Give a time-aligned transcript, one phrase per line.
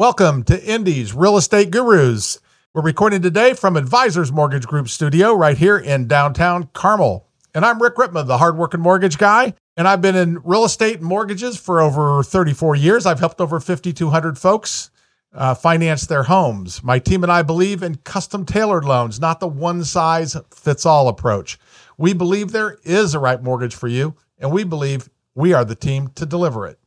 [0.00, 2.38] Welcome to Indy's Real Estate Gurus.
[2.72, 7.28] We're recording today from Advisors Mortgage Group studio right here in downtown Carmel.
[7.54, 9.52] And I'm Rick Ripma, the hardworking mortgage guy.
[9.76, 13.04] And I've been in real estate and mortgages for over 34 years.
[13.04, 14.90] I've helped over 5,200 folks
[15.34, 16.82] uh, finance their homes.
[16.82, 21.08] My team and I believe in custom tailored loans, not the one size fits all
[21.08, 21.58] approach.
[21.98, 25.74] We believe there is a right mortgage for you, and we believe we are the
[25.74, 26.78] team to deliver it.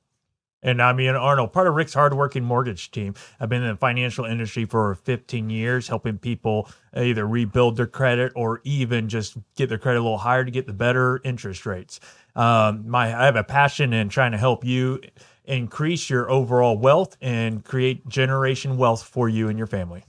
[0.64, 3.16] And I'm Ian Arnold, part of Rick's hardworking mortgage team.
[3.38, 8.32] I've been in the financial industry for 15 years, helping people either rebuild their credit
[8.34, 12.00] or even just get their credit a little higher to get the better interest rates.
[12.38, 15.02] Um, my, I have a passion in trying to help you
[15.44, 20.06] increase your overall wealth and create generation wealth for you and your family.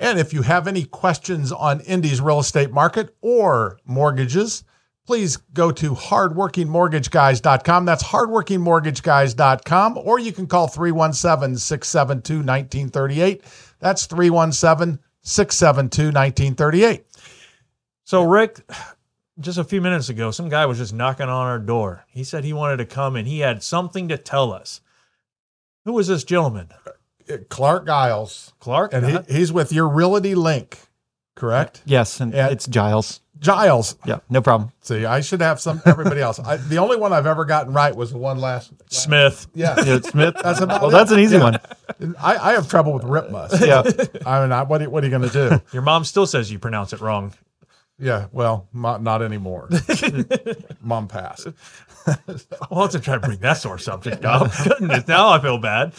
[0.00, 4.64] And if you have any questions on Indy's real estate market or mortgages,
[5.06, 7.84] please go to hardworkingmortgageguys.com.
[7.84, 13.42] That's hardworkingmortgageguys.com, or you can call 317 672 1938.
[13.80, 17.04] That's 317 672 1938.
[18.04, 18.60] So, Rick,
[19.40, 22.04] just a few minutes ago, some guy was just knocking on our door.
[22.08, 24.80] He said he wanted to come and he had something to tell us.
[25.84, 26.68] Who was this gentleman?
[26.86, 28.52] Uh, Clark Giles.
[28.60, 28.92] Clark?
[28.92, 29.22] And he, uh-huh.
[29.28, 30.78] he's with your Realty Link,
[31.34, 31.82] correct?
[31.84, 32.48] Yes, and Yeah.
[32.48, 33.21] it's Giles.
[33.42, 33.96] Giles.
[34.06, 34.72] Yeah, no problem.
[34.82, 36.38] See, I should have some everybody else.
[36.38, 38.72] I, the only one I've ever gotten right was the one last.
[38.90, 39.48] Smith.
[39.54, 39.74] Yeah.
[39.84, 40.36] Yeah, Smith.
[40.42, 40.92] That's about well, it.
[40.92, 41.42] that's an easy Yeah.
[41.42, 41.58] one.
[42.20, 43.60] I, I have trouble with Ripma's.
[43.60, 43.82] Yeah,
[44.26, 45.60] I mean, I, what, are- what are you going to do?
[45.72, 47.34] Your mom still says you pronounce it wrong.
[47.98, 49.68] Yeah, well, not, not anymore.
[50.80, 51.46] Mom passed.
[52.06, 54.50] Well, let's try to bring that sore subject up.
[54.64, 55.92] Goodness, now I feel bad.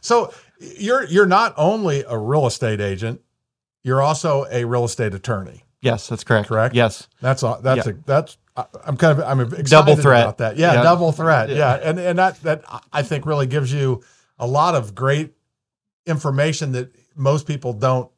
[0.00, 3.20] So you're you're not only a real estate agent,
[3.84, 5.62] you're also a real estate attorney.
[5.86, 6.48] Yes, that's correct.
[6.48, 6.74] Correct?
[6.74, 7.92] Yes, That's a, that's Yeah.
[7.92, 10.22] a that's I- I'm kind of I'm excited Double threat.
[10.24, 10.56] about that.
[10.56, 10.82] Yeah, Yeah.
[10.82, 11.48] double threat.
[11.50, 11.74] Yeah.
[11.88, 14.02] and and that that I think really gives you
[14.38, 15.34] a lot of great
[16.06, 18.10] information that most people don't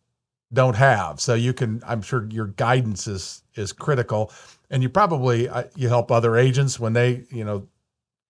[0.53, 1.21] don't have.
[1.21, 4.33] So you can I'm sure your guidance is is critical,
[4.71, 7.69] and you probably uh, you help other agents when they you know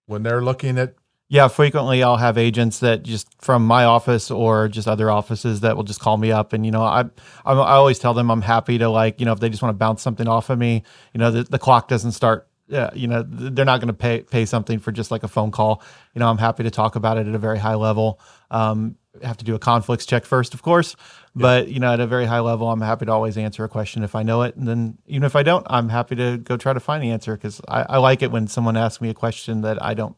[0.07, 0.95] when they're looking at
[1.29, 1.49] yeah.
[1.49, 5.85] Frequently, I'll have agents that just from my office or just other offices that will
[5.85, 7.01] just call me up, and you know, I
[7.45, 9.75] I, I always tell them I'm happy to like you know if they just want
[9.75, 12.49] to bounce something off of me, you know, the, the clock doesn't start.
[12.71, 15.51] Yeah, you know, they're not going to pay pay something for just like a phone
[15.51, 15.83] call.
[16.15, 18.21] You know, I'm happy to talk about it at a very high level.
[18.51, 20.95] Um, have to do a conflicts check first, of course,
[21.35, 24.03] but you know, at a very high level, I'm happy to always answer a question
[24.03, 26.73] if I know it, and then even if I don't, I'm happy to go try
[26.73, 29.63] to find the answer because I, I like it when someone asks me a question
[29.63, 30.17] that I don't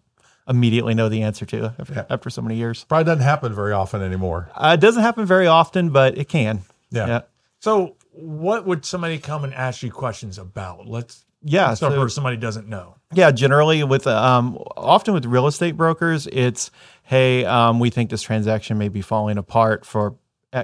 [0.51, 2.05] immediately know the answer to after, Yeah.
[2.11, 2.85] after so many years.
[2.85, 4.51] probably doesn't happen very often anymore.
[4.55, 6.63] Uh, it doesn't happen very often, but it can.
[6.91, 7.07] Yeah.
[7.07, 7.21] yeah,
[7.61, 10.87] So, what would somebody come and ask you questions about?
[10.89, 11.73] Let's yeah.
[11.75, 12.97] so- for somebody doesn't know.
[13.13, 16.71] Yeah, generally with um, often with real estate brokers, it's
[17.03, 20.15] hey, um, we think this transaction may be falling apart for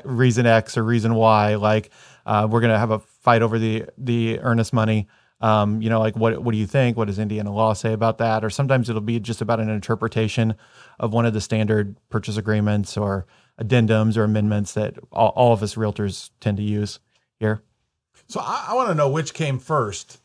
[0.05, 1.57] reason X or reason Y.
[1.57, 1.91] Like
[2.25, 5.09] uh, we're gonna have a fight over the the earnest money.
[5.41, 6.97] Um, you know, like what what do you think?
[6.97, 8.45] What does Indiana law say about that?
[8.45, 10.55] Or sometimes it'll be just about an interpretation
[10.99, 13.27] of one of the standard purchase agreements or
[13.61, 17.01] addendums or amendments that all, all of us realtors tend to use
[17.39, 17.63] here.
[18.29, 20.21] So I, I want to know which came first,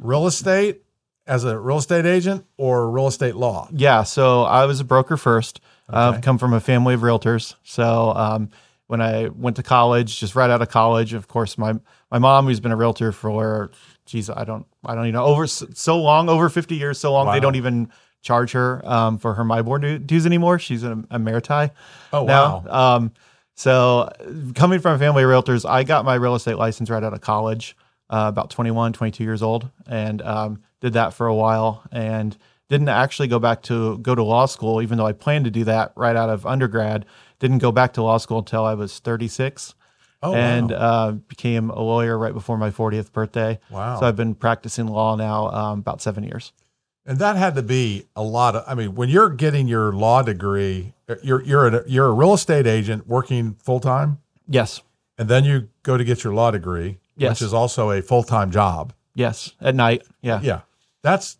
[0.00, 0.82] real estate
[1.26, 3.68] as a real estate agent or real estate law.
[3.72, 5.60] Yeah, so I was a broker first.
[5.88, 5.98] Okay.
[5.98, 7.54] I've come from a family of realtors.
[7.62, 8.50] So um,
[8.86, 11.74] when I went to college, just right out of college, of course, my
[12.10, 13.70] my mom, who's been a realtor for,
[14.06, 17.26] geez, I don't, I don't even know, over so long, over fifty years, so long,
[17.26, 17.32] Wow.
[17.32, 17.90] they don't even
[18.22, 20.58] charge her um, for her my board du- dues anymore.
[20.58, 21.70] She's a, a Meriti
[22.12, 22.64] Oh now.
[22.66, 22.96] wow!
[22.96, 23.12] Um,
[23.54, 24.10] so
[24.54, 27.20] coming from a family of realtors, I got my real estate license right out of
[27.20, 27.76] college,
[28.10, 32.36] uh, about 21, 22 years old, and um, did that for a while and
[32.68, 35.64] didn't actually go back to go to law school, even though I planned to do
[35.64, 37.04] that right out of undergrad.
[37.38, 39.74] Didn't go back to law school until I was 36
[40.24, 40.76] Oh and wow!
[40.76, 43.58] uh, became a lawyer right before my 40th birthday.
[43.70, 44.00] wow.
[44.00, 46.52] So I've been practicing law now um, about seven years.
[47.06, 48.64] and that had to be a lot of.
[48.66, 52.66] I mean, when you're getting your law degree, you're you're a, you're a real estate
[52.66, 54.18] agent working full time,
[54.48, 54.80] Yes.
[55.18, 57.30] and then you go to get your law degree, Yes.
[57.32, 58.92] which is also a full time job.
[59.14, 59.52] Yes.
[59.60, 60.02] At night.
[60.22, 60.40] Yeah.
[60.42, 60.60] Yeah,
[61.02, 61.36] that's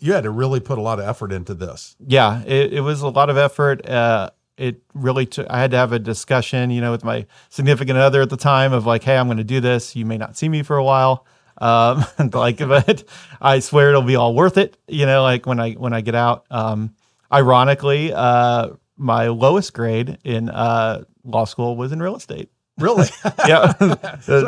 [0.00, 1.94] you had to really put a lot of effort into this.
[2.06, 5.76] yeah it, it was a lot of effort uh it really took i had to
[5.76, 9.16] have a discussion you know with my significant other at the time of like hey
[9.16, 11.26] i'm going to do this you may not see me for a while
[11.58, 13.04] um like but
[13.40, 16.14] i swear it'll be all worth it you know like when i when i get
[16.14, 16.94] out um
[17.32, 23.06] ironically uh my lowest grade in uh law school was in real estate Really?
[23.46, 23.72] yeah.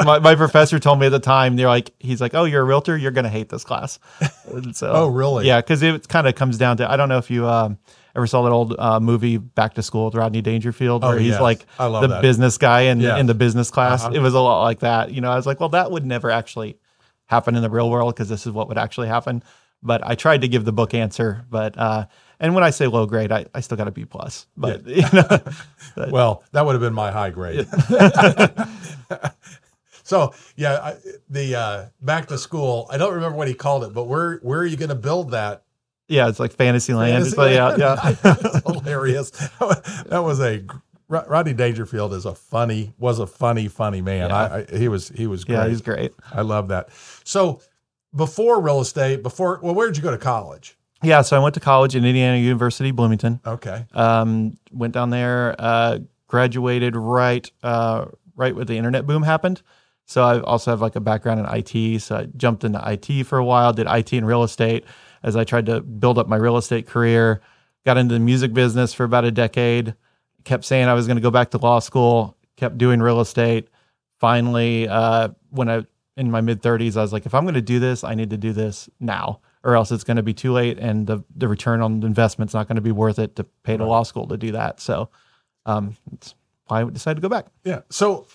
[0.05, 2.64] my, my professor told me at the time, they're like, he's like, oh, you're a
[2.64, 2.97] realtor.
[2.97, 3.99] You're going to hate this class.
[4.49, 5.47] And so, Oh, really?
[5.47, 5.62] Yeah.
[5.62, 7.79] Cause it kind of comes down to, I don't know if you um,
[8.17, 11.33] ever saw that old uh, movie Back to School with Rodney Dangerfield, Oh, where he's
[11.33, 11.41] yes.
[11.41, 12.23] like the that.
[12.23, 13.21] business guy in Yes.
[13.21, 14.05] in the business class.
[14.05, 14.15] Uh-huh.
[14.15, 15.13] It was a lot like that.
[15.13, 16.79] You know, I was like, well, that would never actually
[17.27, 19.43] happen in the real world because this is what would actually happen.
[19.83, 22.07] But I tried to give the book answer, but uh,
[22.41, 24.47] and when I say low grade, I, I still got a B plus.
[24.57, 25.39] But you know,
[26.11, 27.69] Well, that would have been my high grade.
[30.03, 30.97] so yeah, I,
[31.29, 32.87] the uh, back to school.
[32.91, 35.33] I don't remember what he called it, but where where are you going to build
[35.33, 35.63] that?
[36.08, 37.26] Yeah, it's like Fantasyland.
[37.26, 38.14] It's like, yeah, yeah.
[38.67, 39.31] Hilarious.
[40.06, 40.64] That was a
[41.08, 44.31] Rod- Rodney Dangerfield is a funny was a funny funny man.
[44.31, 44.37] Yeah.
[44.37, 45.56] I, I he was he was great.
[45.56, 46.12] yeah, he's great.
[46.32, 46.88] I love that.
[47.25, 47.61] So
[48.14, 50.76] before real estate, before well, where did you go to college?
[51.03, 53.38] Yeah, so I went to college at Indiana University, Bloomington.
[53.47, 59.61] Okay, Um, went down there, uh, graduated right, uh, right when the internet boom happened.
[60.06, 62.00] So I also have like a background in IT.
[62.00, 64.85] So I jumped into IT for a while, did IT and real estate
[65.26, 67.43] as I tried to build up my real estate career.
[67.84, 69.94] Got into the music business for about a decade.
[70.44, 72.37] Kept saying I was going to go back to law school.
[72.56, 73.69] Kept doing real estate.
[74.19, 75.84] Finally, uh, when I
[76.17, 78.31] in my mid 30s, I was like, if I'm going to do this, I need
[78.31, 81.49] to do this now, or else it's going to be too late, and the the
[81.49, 84.26] return on the investment's not going to be worth it to pay to law school
[84.29, 84.81] to do that.
[84.81, 85.11] So,
[85.67, 86.34] um, that's
[86.67, 87.46] why I decided to go back.
[87.64, 87.81] yeah.
[87.90, 88.26] So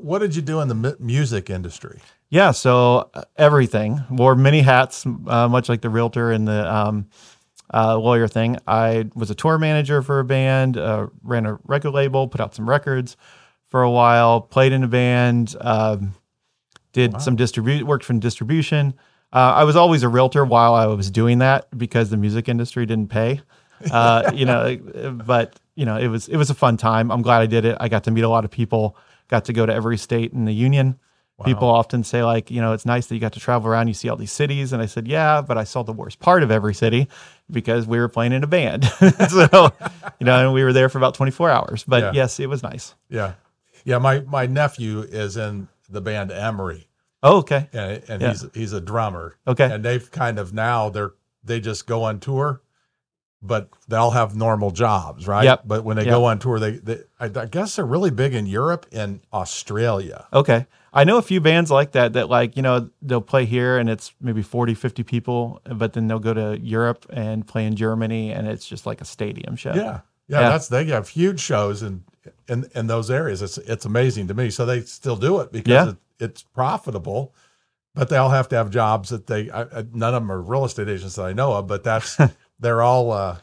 [0.00, 2.00] what did you do in the music industry?
[2.30, 7.08] Yeah, so uh, everything wore many hats, uh, much like the realtor and the um,
[7.72, 8.56] uh, lawyer thing.
[8.66, 12.54] I was a tour manager for a band, uh, ran a record label, put out
[12.54, 13.16] some records
[13.68, 16.14] for a while, played in a band, um,
[16.92, 18.94] did some distribute, worked from distribution.
[19.32, 22.86] Uh, I was always a realtor while I was doing that because the music industry
[22.86, 23.40] didn't pay.
[23.90, 24.76] Uh, you know,
[25.24, 27.10] but you know, it was it was a fun time.
[27.10, 27.78] I'm glad I did it.
[27.80, 28.94] I got to meet a lot of people.
[29.30, 30.98] Got to go to every state in the union.
[31.42, 33.88] People often say like, you know, it's nice that you got to travel around.
[33.88, 36.42] You see all these cities, and I said, yeah, but I saw the worst part
[36.42, 37.08] of every city
[37.50, 38.84] because we were playing in a band.
[39.30, 39.72] so,
[40.18, 41.82] you know, and we were there for about 24 hours.
[41.88, 42.12] But Yeah.
[42.12, 42.94] yes, it was nice.
[43.08, 43.32] Yeah,
[43.86, 43.96] yeah.
[43.96, 46.88] My my nephew is in the band Emery,
[47.22, 47.68] Oh, okay.
[47.72, 48.28] and, and Yeah.
[48.32, 49.36] he's he's a drummer.
[49.46, 49.64] Okay.
[49.72, 51.12] and they've kind of now they're
[51.42, 52.60] they just go on tour,
[53.42, 55.44] but they'll have normal jobs, right?
[55.44, 55.62] Yep.
[55.66, 56.10] But when they Yep.
[56.12, 60.26] go on tour, they, they I, I guess they're really big in Europe and Australia.
[60.32, 60.66] Okay.
[60.92, 63.88] I know a few bands like that that like, you know, they'll play here and
[63.88, 68.32] it's maybe 40, 50 people, but then they'll go to Europe and play in Germany
[68.32, 69.72] and it's just like a stadium show.
[69.74, 70.40] Yeah, yeah.
[70.40, 70.48] Yeah.
[70.50, 72.04] That's they have huge shows in
[72.48, 73.40] in in those areas.
[73.40, 74.50] It's it's amazing to me.
[74.50, 75.90] So they still do it because Yeah.
[75.90, 77.32] it, it's profitable.
[77.94, 79.50] But they all have to have jobs that they.
[79.50, 81.66] I, I, none of them are real estate agents that I know of.
[81.66, 82.16] But that's
[82.60, 83.12] they're all.
[83.12, 83.38] Uh,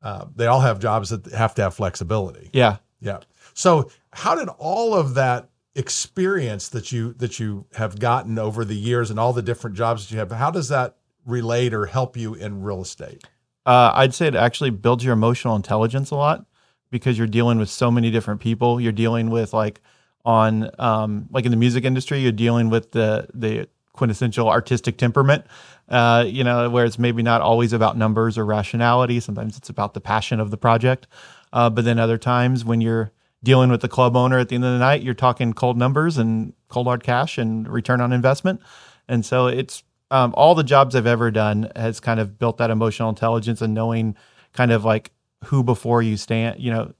[0.00, 2.50] uh, they all have jobs that have to have flexibility.
[2.52, 2.76] Yeah.
[3.00, 3.18] Yeah.
[3.52, 8.76] So how did all of that experience that you that you have gotten over the
[8.76, 12.16] years and all the different jobs that you have, how does that relate or help
[12.16, 13.24] you in real estate?
[13.66, 16.46] Uh, I'd say it actually builds your emotional intelligence a lot
[16.90, 18.80] because you're dealing with so many different people.
[18.80, 19.80] You're dealing with like
[20.24, 25.44] on um, like in the music industry, you're dealing with the the quintessential artistic temperament.
[25.88, 29.20] Uh, you know, where it's maybe not always about numbers or rationality.
[29.20, 31.06] Sometimes it's about the passion of the project.
[31.52, 33.10] Uh, but then other times when you're
[33.42, 36.18] dealing with the club owner at the end of the night, you're talking cold numbers
[36.18, 38.60] and cold hard cash and return on investment.
[39.08, 42.70] And so it's um, all the jobs I've ever done has kind of built that
[42.70, 44.14] emotional intelligence and knowing
[44.52, 45.10] kind of like
[45.44, 46.92] who before you stand, you know,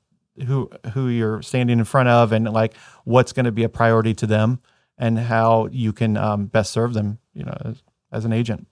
[0.46, 2.74] who who you're standing in front of and like
[3.04, 4.60] what's going to be a priority to them
[4.98, 8.66] and how you can um, best serve them, you know, as, as an agent.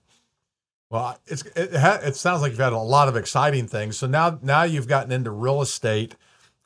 [0.89, 3.97] Well, it's it, ha, it sounds like you've had a lot of exciting things.
[3.97, 6.15] So now now you've gotten into real estate,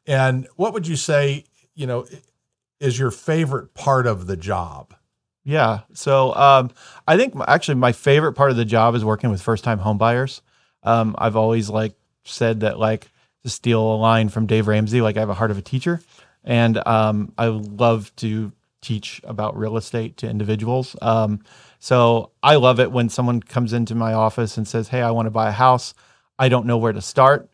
[0.05, 1.45] and what would you say?
[1.73, 2.05] You know,
[2.79, 4.93] is your favorite part of the job?
[5.43, 5.81] Yeah.
[5.93, 6.69] So um,
[7.07, 9.79] I think my- actually my favorite part of the job is working with first time
[9.79, 10.41] homebuyers.
[10.83, 13.09] Um, I've always like said that like
[13.43, 15.99] to steal a line from Dave Ramsey, like I have a heart of a teacher,
[16.43, 18.51] and um, I love to
[18.81, 20.95] teach about real estate to individuals.
[21.01, 21.43] Um,
[21.79, 25.27] so I love it when someone comes into my office and says, "Hey, I want
[25.27, 25.93] to buy a house.
[26.37, 27.49] I don't know where to start.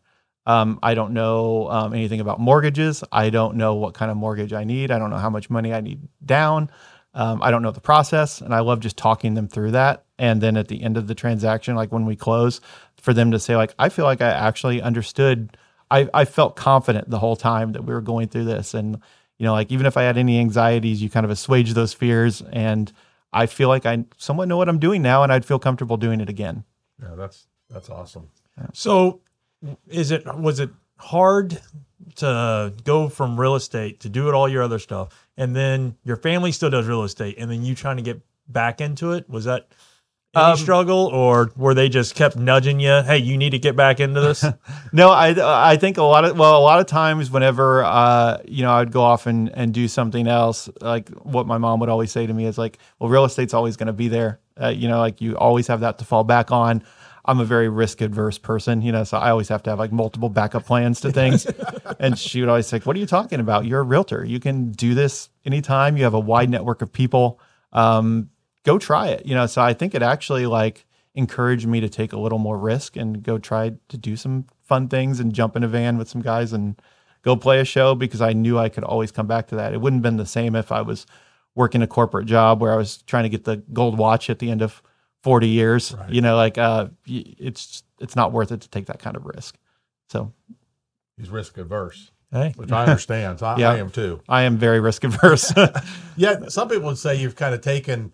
[0.46, 3.04] Um, I don't know um, anything about mortgages.
[3.12, 4.90] I don't know what kind of mortgage I need.
[4.90, 6.70] I don't know how much money I need down.
[7.12, 10.04] Um, I don't know the process, and I love just talking them through that.
[10.18, 12.60] And then at the end of the transaction, like when we close,
[12.96, 15.56] for them to say, like, I feel like I actually understood.
[15.90, 19.00] I, I felt confident the whole time that we were going through this, and
[19.38, 22.42] you know, like even if I had any anxieties, you kind of assuage those fears,
[22.52, 22.92] and
[23.32, 26.20] I feel like I somewhat know what I'm doing now, and I'd feel comfortable doing
[26.20, 26.64] it again.
[27.00, 28.30] Yeah, that's that's awesome.
[28.72, 29.20] So,
[29.88, 31.60] is it was it hard
[32.16, 36.16] to go from real estate to do it all your other stuff, and then your
[36.16, 39.28] family still does real estate, and then you trying to get back into it?
[39.30, 39.68] Was that
[40.40, 43.02] Um, struggle, or were they just kept nudging you?
[43.02, 44.44] Hey, you need to get back into this.
[44.90, 48.62] No, I I think a lot of well, a lot of times whenever uh, you
[48.62, 52.10] know I'd go off and, and do something else, like what my mom would always
[52.10, 54.40] say to me is like, well, real estate's always going to be there.
[54.60, 56.82] Uh, you know, like you always have that to fall back on.
[57.28, 59.92] I'm a very risk adverse person, you know, so I always have to have like
[59.92, 61.46] multiple backup plans to things.
[62.00, 63.66] and she would always say, "What are you talking about?
[63.66, 64.24] You're a realtor.
[64.24, 65.98] You can do this anytime.
[65.98, 67.38] You have a wide network of people.
[67.74, 68.30] Um,
[68.64, 72.12] go try it." You know, so I think it actually like encouraged me to take
[72.12, 75.64] a little more risk and go try to do some fun things and jump in
[75.64, 76.80] a van with some guys and
[77.22, 79.72] go play a show because I knew I could always come back to that.
[79.72, 81.06] It wouldn't have been the same if I was
[81.56, 84.50] working a corporate job where I was trying to get the gold watch at the
[84.50, 84.80] end of
[85.24, 85.96] 40 years.
[86.08, 89.56] You know, like uh it's it's not worth it to take that kind of risk.
[90.08, 90.32] So,
[91.16, 92.12] He's risk averse.
[92.30, 93.42] hey, which I understand.
[93.42, 93.70] I, Yeah.
[93.70, 94.20] I am too.
[94.28, 95.52] I am very risk averse.
[96.16, 96.46] yeah.
[96.48, 98.12] some people would say you've kind of taken.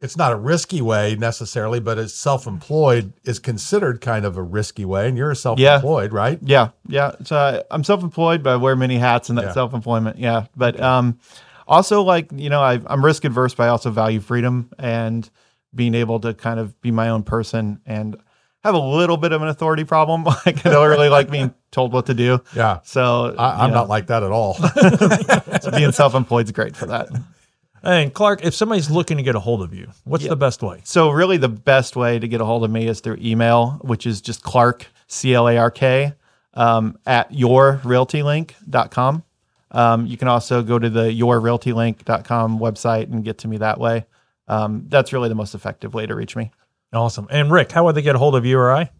[0.00, 4.84] It's not a risky way necessarily, but it's self-employed is considered kind of a risky
[4.84, 6.38] way, and you're a self-employed, right?
[6.42, 7.12] Yeah, yeah.
[7.24, 9.52] So I, I'm self-employed, but I wear many hats in that Yeah.
[9.52, 10.18] self-employment.
[10.18, 11.18] Yeah, but um,
[11.66, 15.28] also like you know, I, I'm risk adverse, but I also value freedom and
[15.74, 18.16] being able to kind of be my own person and
[18.64, 20.24] have a little bit of an authority problem.
[20.46, 22.42] like I don't really like being told what to do.
[22.54, 22.80] Yeah.
[22.82, 24.54] So I, I'm know, not like that at all.
[25.62, 27.08] so being self-employed is great for that.
[27.86, 30.80] And Clark, if somebody's looking to get a hold of you, what's the best way?
[30.84, 34.06] So really the best way to get a hold of me is through email, which
[34.06, 36.14] is just Clark, C L A R K,
[36.54, 39.22] um, at yourrealtylink.com.
[39.70, 44.06] Um, you can also go to the yourrealtylink.com website and get to me that way.
[44.48, 46.52] Um, that's really the most effective way to reach me.
[46.92, 47.26] Awesome.
[47.30, 48.90] And Rick, how would they get a hold of you or I?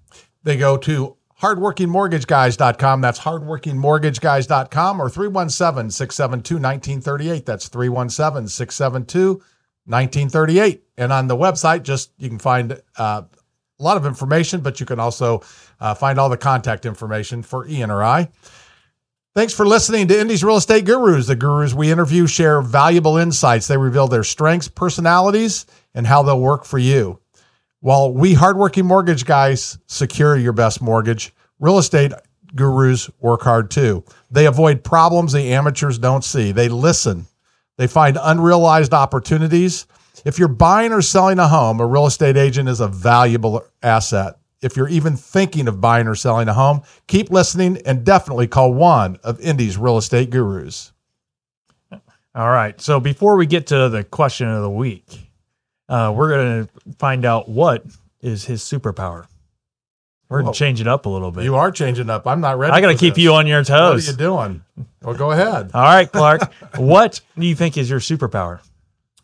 [0.43, 3.01] They they go to hardworkingmortgageguys.com.
[3.01, 7.47] That's hardworkingmortgageguys.com or 317 672 1938.
[7.47, 9.43] That's 317 672
[9.85, 10.83] 1938.
[10.97, 13.23] And on the website, just you can find uh,
[13.79, 15.43] a lot of information, but you can also
[15.81, 18.31] uh, find all the contact information for Ian or I.
[19.35, 21.27] Thanks for listening to Indy's Real Estate Gurus.
[21.27, 23.67] The gurus we interview share valuable insights.
[23.67, 27.21] They reveal their strengths, personalities, and how they'll work for you.
[27.87, 32.11] While we hardworking mortgage guys secure your best mortgage, real estate
[32.53, 34.03] gurus work hard too.
[34.29, 36.51] They avoid problems the amateurs don't see.
[36.51, 37.27] They listen.
[37.77, 39.87] They find unrealized opportunities.
[40.25, 44.35] If you're buying or selling a home, a real estate agent is a valuable asset.
[44.61, 48.75] If you're even thinking of buying or selling a home, keep listening and definitely call
[48.75, 50.93] one of Indy's real estate gurus.
[52.35, 52.81] All right.
[52.81, 55.26] So before we get to the question of the week,
[55.89, 57.85] uh, we're going to find out what
[58.21, 59.27] is his superpower.
[60.29, 61.45] We're going to change it up a little bit.
[61.45, 62.27] You are changing up.
[62.27, 62.73] I'm not ready.
[62.73, 63.23] I got to keep this.
[63.23, 64.07] you on your toes.
[64.07, 64.65] What are you doing?
[65.03, 65.71] Well, go ahead.
[65.75, 66.53] All right, Clark.
[66.77, 68.61] what do you think is your superpower?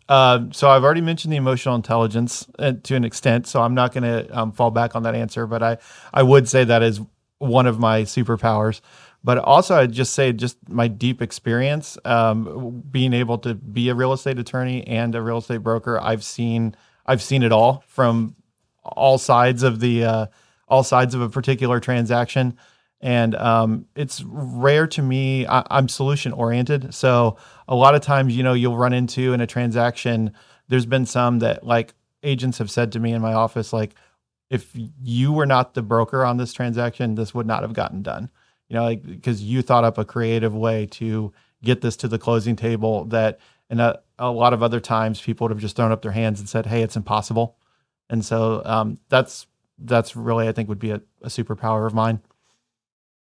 [0.08, 3.92] Uh, so I've already mentioned the emotional intelligence uh, to an extent, so I'm not
[3.92, 5.46] going to um, fall back on that answer.
[5.46, 5.78] But I,
[6.14, 7.00] I would say that is
[7.38, 8.80] one of my superpowers.
[9.24, 13.94] But also, I'd just say just my deep experience, um, being able to be a
[13.94, 16.00] real estate attorney and a real estate broker.
[16.00, 16.74] I've seen,
[17.06, 18.34] I've seen it all from
[18.82, 20.26] all sides of the, uh,
[20.66, 22.56] all sides of a particular transaction.
[23.00, 25.46] And um, it's rare to me.
[25.46, 27.36] I, I'm solution oriented, so
[27.68, 30.32] a lot of times, you know, you'll run into in a transaction.
[30.68, 33.94] There's been some that like agents have said to me in my office, like,
[34.50, 34.70] if
[35.02, 38.30] you were not the broker on this transaction, this would not have gotten done.
[38.72, 41.30] You know, like because you thought up a creative way to
[41.62, 43.38] get this to the closing table that,
[43.68, 46.40] and a, a lot of other times, people would have just thrown up their hands
[46.40, 47.58] and said, "Hey, it's impossible."
[48.08, 49.46] And so um, that's
[49.78, 52.20] that's really, I think, would be a, a superpower of mine.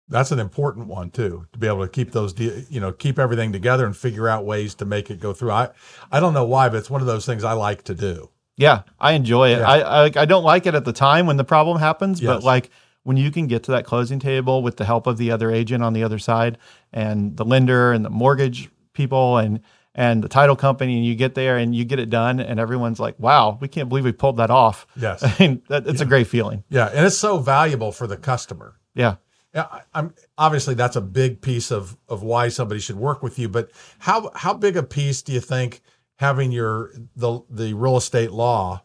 [0.07, 3.17] That's an important one too, to be able to keep those, de- you know, keep
[3.17, 5.49] everything together and figure out ways to make it go through.
[5.49, 5.69] I,
[6.11, 8.29] I don't know why, but it's one of those things I like to do.
[8.55, 9.59] Yeah, I enjoy it.
[9.61, 9.67] Yeah.
[9.67, 12.27] I, I I don't like it at the time when the problem happens, Yes.
[12.35, 12.69] but like
[13.03, 15.83] when you can get to that closing table with the help of the other agent
[15.83, 16.57] on the other side
[16.91, 19.61] and the lender and the mortgage people and
[19.95, 22.99] and the title company and you get there and you get it done and everyone's
[22.99, 25.23] like, "Wow, we can't believe we pulled that off." Yes.
[25.23, 26.63] I mean, that, it's a great feeling.
[26.69, 28.75] Yeah, and it's so valuable for the customer.
[28.93, 29.15] Yeah.
[29.53, 33.49] Yeah, I'm obviously that's a big piece of of why somebody should work with you.
[33.49, 35.81] But how how big a piece do you think
[36.17, 38.83] having your the the real estate law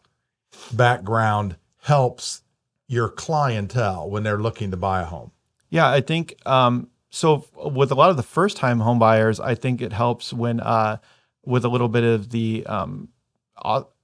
[0.73, 2.41] background helps
[2.87, 5.31] your clientele when they're looking to buy a home?
[5.69, 7.45] Yeah, I think um, so.
[7.55, 10.97] With a lot of the first time home buyers, I think it helps when uh,
[11.43, 13.09] with a little bit of the um,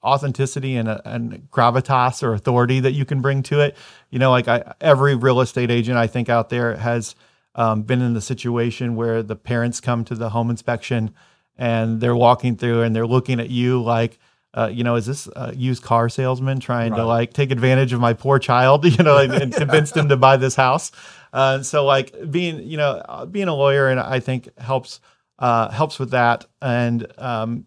[0.03, 3.77] authenticity and, uh, and gravitas or authority that you can bring to it.
[4.09, 7.15] You know, like I, every real estate agent I think out there has
[7.55, 11.13] um, been in the situation where the parents come to the home inspection
[11.57, 14.17] and they're walking through and they're looking at you like
[14.53, 18.01] uh, you know, is this a used car salesman trying to like take advantage of
[18.01, 20.91] my poor child, you know, and, and convinced him to buy this house?
[21.31, 24.99] Uh, so like being, you know, uh, being a lawyer, and I think helps
[25.39, 26.45] uh, helps with that.
[26.61, 27.65] And um,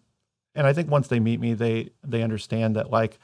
[0.53, 3.19] and I think once they meet me, they they understand that like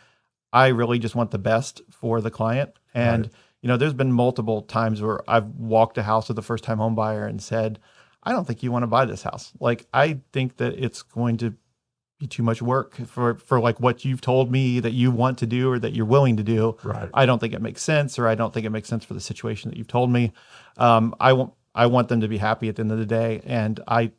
[0.52, 2.72] I really just want the best for the client.
[2.94, 3.34] And Right.
[3.62, 6.80] you know, there's been multiple times where I've walked a house with a first time
[6.80, 7.80] home buyer and said,
[8.24, 9.52] I don't think you want to buy this house.
[9.60, 11.54] Like I think that it's going to
[12.28, 15.72] too much work for for like what you've told me that you want to do
[15.72, 16.78] or that you're willing to do.
[16.84, 17.10] Right.
[17.14, 19.20] I don't think it makes sense, or I don't think it makes sense for the
[19.22, 20.32] situation that you've told me.
[20.78, 23.42] Um, I want I want them to be happy at the end of the day,
[23.46, 24.12] and I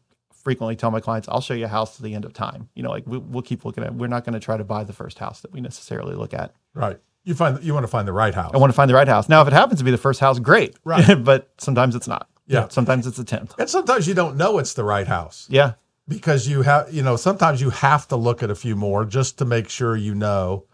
[0.43, 2.83] frequently tell my clients, "I'll show you a house to the end of time." You
[2.83, 3.95] know, like we, we'll keep looking at.
[3.95, 6.55] We're not going to try to buy the first house that we necessarily look at.
[6.75, 6.99] Right.
[7.25, 8.51] You find you want to find the right house.
[8.53, 9.29] I want to find the right house.
[9.29, 10.75] Now, if it happens to be the first house, great.
[10.85, 11.15] Right.
[11.25, 12.29] but sometimes it's not.
[12.49, 12.67] Yeah.
[12.69, 13.55] Sometimes it's a tenth.
[13.59, 15.75] and sometimes you don't know it's the right house Yeah.
[16.09, 19.39] Because you have, you know, sometimes you have to look at a few more just
[19.39, 20.67] to make sure you know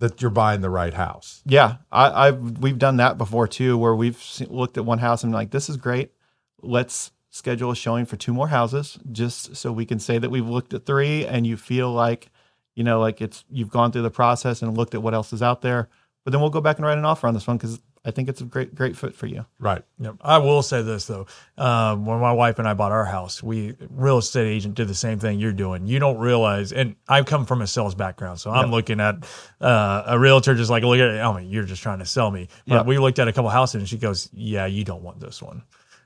[0.00, 1.42] that you're buying the right house.
[1.46, 5.32] Yeah, I, I've we've done that before too, where we've looked at one house and
[5.32, 6.12] like, this is great.
[6.60, 10.48] Let's schedule a showing for two more houses, just so we can say that we've
[10.48, 12.30] looked at three, and you feel like,
[12.74, 15.42] you know, like it's you've gone through the process and looked at what else is
[15.42, 15.88] out there.
[16.24, 18.28] But then we'll go back and write an offer on this one because I think
[18.28, 19.46] it's a great great fit for you.
[19.58, 19.82] Right.
[19.98, 20.16] Yep.
[20.20, 23.74] I will say this though, um, when my wife and I bought our house, we
[23.90, 25.86] real estate agent did the same thing you're doing.
[25.86, 29.24] You don't realize, and I come from a sales background, so I'm looking at
[29.60, 31.20] uh, a realtor just like look at it.
[31.20, 32.48] I mean, you're just trying to sell me.
[32.66, 32.82] But Yeah.
[32.82, 35.62] we looked at a couple houses, and she goes, "Yeah, you don't want this one."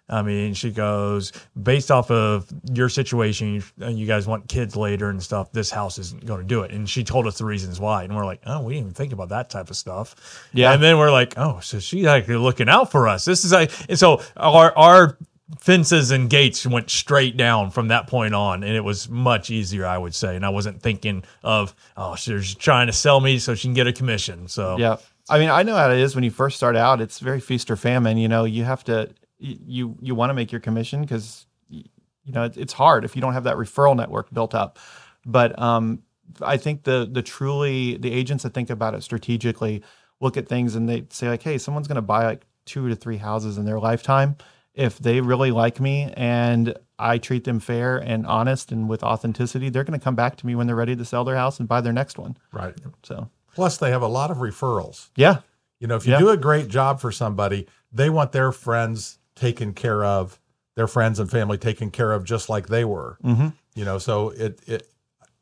[0.09, 4.75] I mean, she goes, based off of your situation, you, and you guys want kids
[4.75, 6.71] later and stuff, this house isn't going to do it.
[6.71, 8.05] And she told us the reasons why.
[8.05, 10.49] And we're like, oh, we didn't even think about that type of stuff.
[10.53, 10.73] Yeah.
[10.73, 13.25] And then we're like, oh, so she's actually looking out for us.
[13.27, 15.19] This is like, and so our, our
[15.59, 18.63] fences and gates went straight down from that point on.
[18.63, 20.37] And it was much easier, I would say.
[20.37, 23.87] And I wasn't thinking of, oh, she's trying to sell me so she can get
[23.87, 24.49] a commission.
[24.49, 24.97] So, Yeah.
[25.31, 27.03] I mean, I know how it is when you first start out.
[27.03, 28.17] It's very feast or famine.
[28.17, 32.51] You know, you have to you you want to make your commission because you know
[32.55, 34.79] it's hard if you don't have that referral network built up.
[35.25, 36.03] But um,
[36.43, 39.83] I think the the truly the agents that think about it strategically
[40.21, 42.97] look at things and they say like, hey, someone's going to buy like two to
[42.97, 44.37] three houses in their lifetime.
[44.75, 49.71] If they really like me and I treat them fair and honest and with authenticity,
[49.71, 51.69] they're going to come back to me when they're ready to sell their house and
[51.69, 52.37] buy their next one.
[52.53, 52.75] Right.
[53.05, 55.11] So Plus, they have a lot of referrals.
[55.17, 55.39] yeah,
[55.81, 56.19] You know, if you Yeah.
[56.21, 60.41] do a great job for somebody, they want their friends taken care of,
[60.77, 63.19] their friends and family taken care of, just like they were.
[63.25, 63.55] Mhm.
[63.75, 64.89] You know, so it it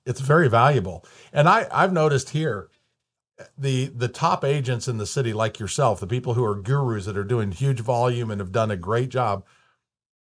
[0.05, 1.05] it's very valuable.
[1.33, 2.69] And I I've noticed here
[3.59, 7.17] the the top agents in the city, like yourself, the people who are gurus that
[7.17, 9.45] are doing huge volume and have done a great job,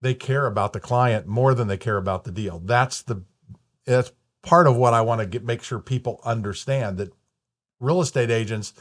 [0.02, 2.60] they care about the client more than they care about the deal.
[2.64, 3.24] That's the
[3.86, 4.12] that's
[4.44, 7.14] part of what I want to get make sure people understand that
[7.80, 8.74] real estate agents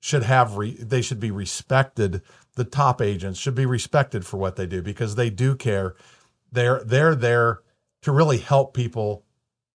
[0.00, 2.22] should have re, they should be respected
[2.58, 5.94] the top agents should be respected for what they do because they do care
[6.52, 7.60] they're they're there
[8.02, 9.24] to really help people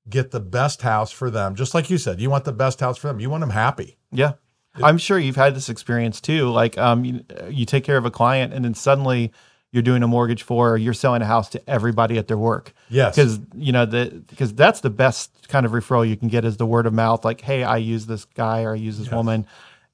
[0.09, 2.97] get the best house for them just like you said you want the best house
[2.97, 4.33] for them you want them happy Yeah.
[4.81, 6.49] I'm sure you've had this experience too.
[6.49, 9.31] Like, um, you, you take care of a client and then suddenly
[9.71, 12.73] you're doing a mortgage for, or you're selling a house to everybody at their work.
[12.89, 16.43] yes Because, you know, the, because that's the best kind of referral you can get
[16.43, 17.23] is the word of mouth.
[17.23, 19.13] Like, Hey, I use this guy or I use this Yes.
[19.15, 19.45] woman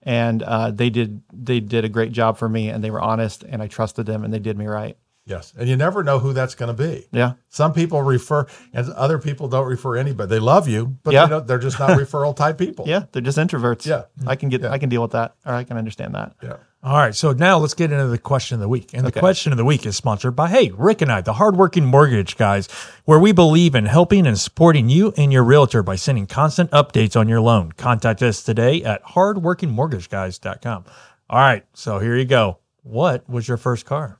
[0.03, 3.43] and, uh, they did, they did a great job for me and they were honest
[3.43, 4.97] and I trusted them and they did me right.
[5.25, 7.33] yes and you never know who that's going to be Yeah.
[7.49, 11.25] some people refer and other people don't refer anybody they love you but Yeah.
[11.25, 13.03] they don't, they're just not referral type people Yeah.
[13.11, 13.85] They're just introverts.
[13.85, 14.03] Yeah.
[14.25, 14.71] I can get, Yeah.
[14.71, 16.35] I can deal with that or I can understand that.
[16.41, 18.91] yeah All right, so now let's get into the question of the week.
[18.93, 21.83] And the question of the week is sponsored by, hey, Rick and I, the hardworking
[21.83, 22.69] mortgage guys,
[23.03, 27.19] where we believe in helping and supporting you and your realtor by sending constant updates
[27.19, 27.73] on your loan.
[27.73, 30.85] Contact us today at hardworkingmortgageguys.com.
[31.29, 32.59] All right, so here you go.
[32.83, 34.17] What was your first car?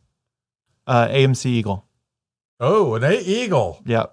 [0.85, 1.85] Uh, AMC Eagle.
[2.59, 4.07] oh an a- eagle Yeah.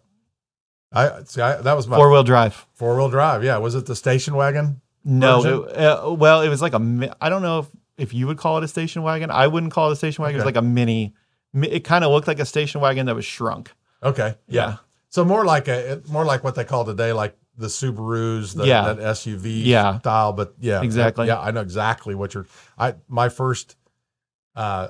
[0.93, 2.67] i see I, that was my Four wheel drive.
[2.75, 6.61] four wheel drive yeah was it the station wagon No, it, uh, well, it was
[6.63, 7.67] like a, I don't know if,
[7.99, 9.31] if you would call it a station wagon.
[9.31, 10.37] I wouldn't call it a station wagon.
[10.37, 11.15] It was like a mini.
[11.55, 13.73] It kind of looked like a station wagon that was shrunk.
[14.03, 14.35] Okay.
[14.49, 14.69] Yeah.
[14.69, 14.77] Yeah.
[15.09, 18.93] So more like a more like what they call today, like the Subarus, the, Yeah.
[18.93, 19.99] that SUV Yeah.
[20.01, 20.33] style.
[20.35, 21.27] But yeah, Exactly.
[21.27, 22.47] Yeah, I know exactly what you're.
[22.79, 23.77] I my first,
[24.55, 24.89] uh,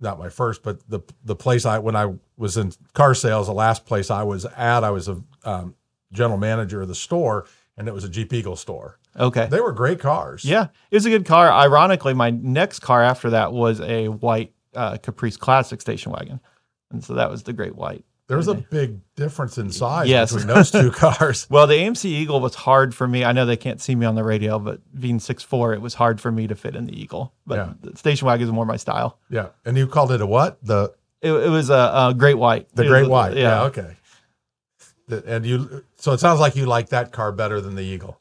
[0.00, 3.54] not my first, but the the place I when I was in car sales, the
[3.54, 5.74] last place I was at, I was a um,
[6.12, 7.46] general manager of the store,
[7.78, 8.98] and it was a Jeep Eagle store.
[9.18, 9.46] Okay.
[9.50, 10.44] They were great cars.
[10.44, 11.50] Yeah, it was a good car.
[11.50, 16.40] Ironically, my next car after that was a white uh, Caprice Classic station wagon,
[16.90, 18.04] and so that was the Great White.
[18.26, 20.32] There's a big difference in size Yes.
[20.32, 21.46] between those two cars.
[21.50, 23.22] Well, the AMC Eagle was hard for me.
[23.22, 26.22] I know they can't see me on the radio, but being 6'4", it was hard
[26.22, 27.34] for me to fit in the Eagle.
[27.46, 27.72] But Yeah.
[27.82, 29.18] the station wagon is more my style.
[29.28, 30.58] Yeah, and you called it a what?
[30.64, 31.74] The It, it was a,
[32.08, 32.74] a great white.
[32.74, 33.36] the It Great was- White.
[33.36, 33.64] Yeah.
[33.64, 33.94] okay.
[35.26, 38.18] And you, so it sounds like you like that car better than the Eagle.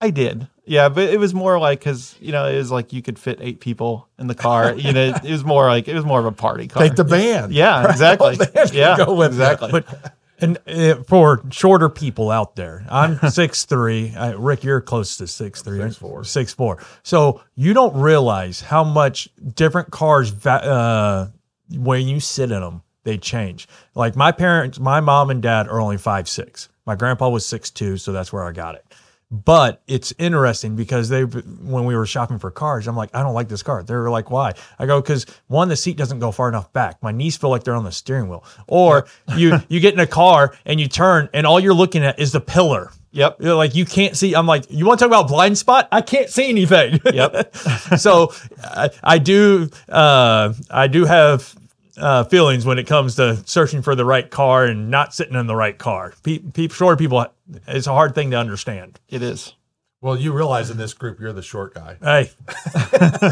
[0.00, 0.48] I did.
[0.64, 3.38] Yeah, but it was more like because you know it was like you could fit
[3.40, 4.74] eight people in the car.
[4.76, 6.82] you know, it was more like it was more of a party car.
[6.82, 7.52] Take the band.
[7.52, 8.36] yeah, exactly.
[8.54, 9.52] Band yeah, go with that.
[9.54, 9.70] exactly.
[9.72, 14.12] But and uh, for shorter people out there, I'm six three.
[14.14, 16.24] Uh, Rick, you're close to six three, Six four.
[16.24, 16.78] six four.
[16.78, 17.00] Six four.
[17.04, 21.28] So you don't realize how much different cars, uh,
[21.70, 23.68] when you sit in them, they change.
[23.94, 26.68] Like my parents, my mom and dad are only five six.
[26.84, 28.84] My grandpa was six two, so that's where I got it.
[29.28, 33.34] But it's interesting because they, when we were shopping for cars, I'm like, I don't
[33.34, 33.82] like this car.
[33.82, 34.52] They're like, why?
[34.78, 37.02] I go, because one, the seat doesn't go far enough back.
[37.02, 38.44] My knees feel like they're on the steering wheel.
[38.68, 42.20] Or you you get in a car and you turn and all you're looking at
[42.20, 42.92] is the pillar.
[43.10, 43.38] Yep.
[43.40, 44.34] You're like you can't see.
[44.34, 45.88] I'm like, you want to talk about blind spot?
[45.90, 47.00] I can't see anything.
[47.12, 47.56] Yep.
[47.96, 51.52] so I, I do uh, I do have
[51.98, 55.46] uh, feelings when it comes to searching for the right car and not sitting in
[55.46, 56.14] the right car.
[56.22, 57.26] Pe- pe- short people,
[57.66, 59.00] it's a hard thing to understand.
[59.08, 59.55] It is.
[60.02, 61.96] Well, you realize in this group you're the short guy.
[62.02, 62.30] Hey.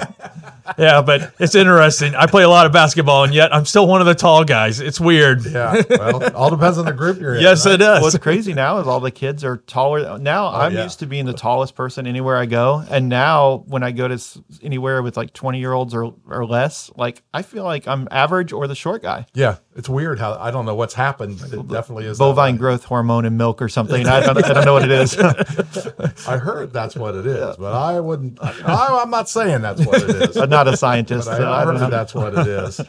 [0.78, 2.14] yeah, but it's interesting.
[2.14, 4.80] I play a lot of basketball, and yet I'm still one of the tall guys.
[4.80, 5.44] It's weird.
[5.44, 5.82] Yeah.
[5.90, 7.42] Well, all depends on the group you're in.
[7.42, 7.74] Yes, right?
[7.74, 8.02] it does.
[8.02, 10.18] What's crazy now is all the kids are taller.
[10.18, 10.84] Now oh, I'm Oh, yeah.
[10.84, 14.18] used to being the tallest person anywhere I go, and now when I go to
[14.62, 18.52] anywhere with like 20 year olds or or less, like I feel like I'm average
[18.52, 19.26] or the short guy.
[19.34, 22.84] Yeah, it's weird how I don't know what's happened, but it definitely is Bovine growth
[22.84, 24.06] hormone in milk or something.
[24.06, 25.18] I don't, I don't know what it is.
[26.28, 28.38] I heard that's what it is, but I wouldn't.
[28.42, 30.36] I, I'm not saying that's what it is.
[30.36, 31.28] I'm not a scientist.
[31.28, 32.80] but I, I heard that's what it is.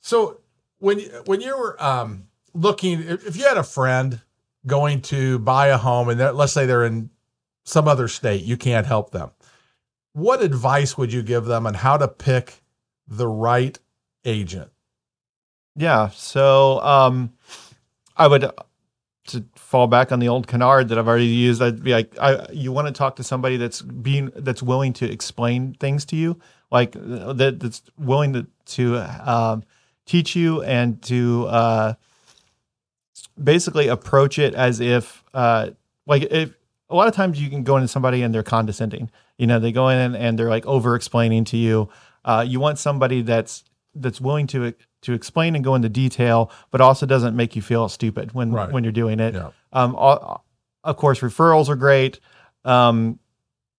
[0.00, 0.40] So
[0.78, 4.20] when you, when you were um, looking, if if you had a friend
[4.66, 7.10] going to buy a home, and let's say they're in
[7.64, 9.30] some other state, you can't help them.
[10.12, 12.62] What advice would you give them on how to pick
[13.06, 13.78] the right
[14.24, 14.70] agent?
[15.80, 16.10] Yeah.
[16.10, 17.32] So um,
[18.14, 18.50] I would
[19.28, 21.62] to fall back on the old canard that I've already used.
[21.62, 25.10] I'd be like, I, you want to talk to somebody that's being that's willing to
[25.10, 26.38] explain things to you,
[26.70, 29.62] like uh, that that's willing to to um,
[30.04, 31.94] teach you and to uh,
[33.42, 35.70] basically approach it as if uh,
[36.06, 36.52] like if
[36.90, 39.10] a lot of times you can go into somebody and they're condescending.
[39.38, 41.88] You know, they go in and they're like over explaining to you.
[42.22, 46.80] Uh, you want somebody that's that's willing to to explain and go into detail, but
[46.80, 48.70] also doesn't make you feel stupid when Right.
[48.72, 49.34] when you're doing it.
[49.34, 49.50] Yeah.
[49.72, 50.44] Um, all-
[50.84, 52.20] of course, referrals are great.
[52.64, 53.18] Um,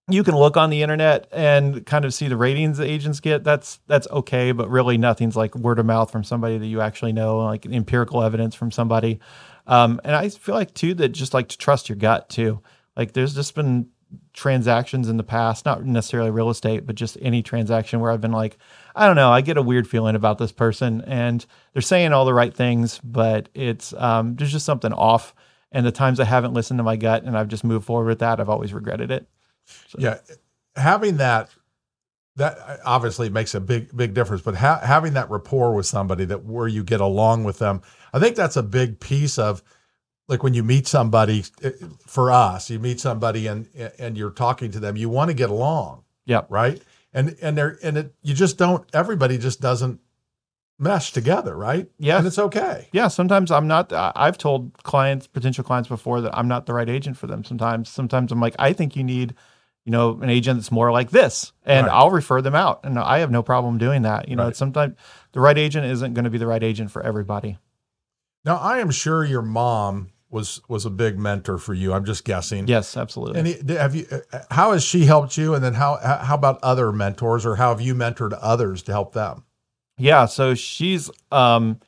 [0.07, 3.43] you can look on the internet and kind of see the ratings that agents get.
[3.43, 7.13] That's that's okay, but really nothing's like word of mouth from somebody that you actually
[7.13, 9.19] know, like empirical evidence from somebody.
[9.67, 12.59] Um, and I feel like too that just like to trust your gut too.
[12.97, 13.87] Like there's just been
[14.33, 18.31] transactions in the past, not necessarily real estate, but just any transaction where I've been
[18.31, 18.57] like,
[18.95, 22.25] I don't know, I get a weird feeling about this person, and they're saying all
[22.25, 25.33] the right things, but it's um, there's just something off.
[25.71, 28.19] And the times I haven't listened to my gut and I've just moved forward with
[28.19, 29.25] that, I've always regretted it.
[29.97, 30.17] Yeah,
[30.75, 31.49] having that
[32.35, 34.41] that obviously makes a big big difference.
[34.41, 37.81] But ha- having that rapport with somebody that where you get along with them,
[38.13, 39.63] I think that's a big piece of
[40.31, 41.43] like when you meet somebody.
[41.61, 41.71] eh,
[42.07, 43.67] For us, you meet somebody and
[43.99, 46.41] and you're talking to them, you want to get along, Yeah.
[46.49, 46.81] right?
[47.13, 48.83] And and they're and it you just don't.
[48.93, 49.99] Everybody just doesn't
[50.79, 51.87] mesh together, right?
[51.99, 52.17] Yeah.
[52.17, 52.87] and it's okay.
[52.91, 53.91] Yeah, sometimes I'm not.
[53.93, 57.43] I've told clients, potential clients before that I'm not the right agent for them.
[57.43, 59.35] Sometimes, sometimes I'm like, I think you need,
[59.85, 61.93] you know, an agent that's more like this, and Right.
[61.93, 64.27] I'll refer them out, and I have no problem doing that.
[64.29, 64.49] You know, Right.
[64.49, 64.95] it's sometimes
[65.33, 67.57] the right agent isn't going to be the right agent for everybody.
[68.45, 71.93] Now, I am sure your mom was was a big mentor for you.
[71.93, 72.67] I'm just guessing.
[72.67, 73.39] Yes, absolutely.
[73.39, 74.05] And he- have you?
[74.11, 75.53] uh, How has she helped you?
[75.53, 79.13] And then how how about other mentors, or how have you mentored others to help
[79.13, 79.43] them?
[79.97, 81.79] Yeah, so she's um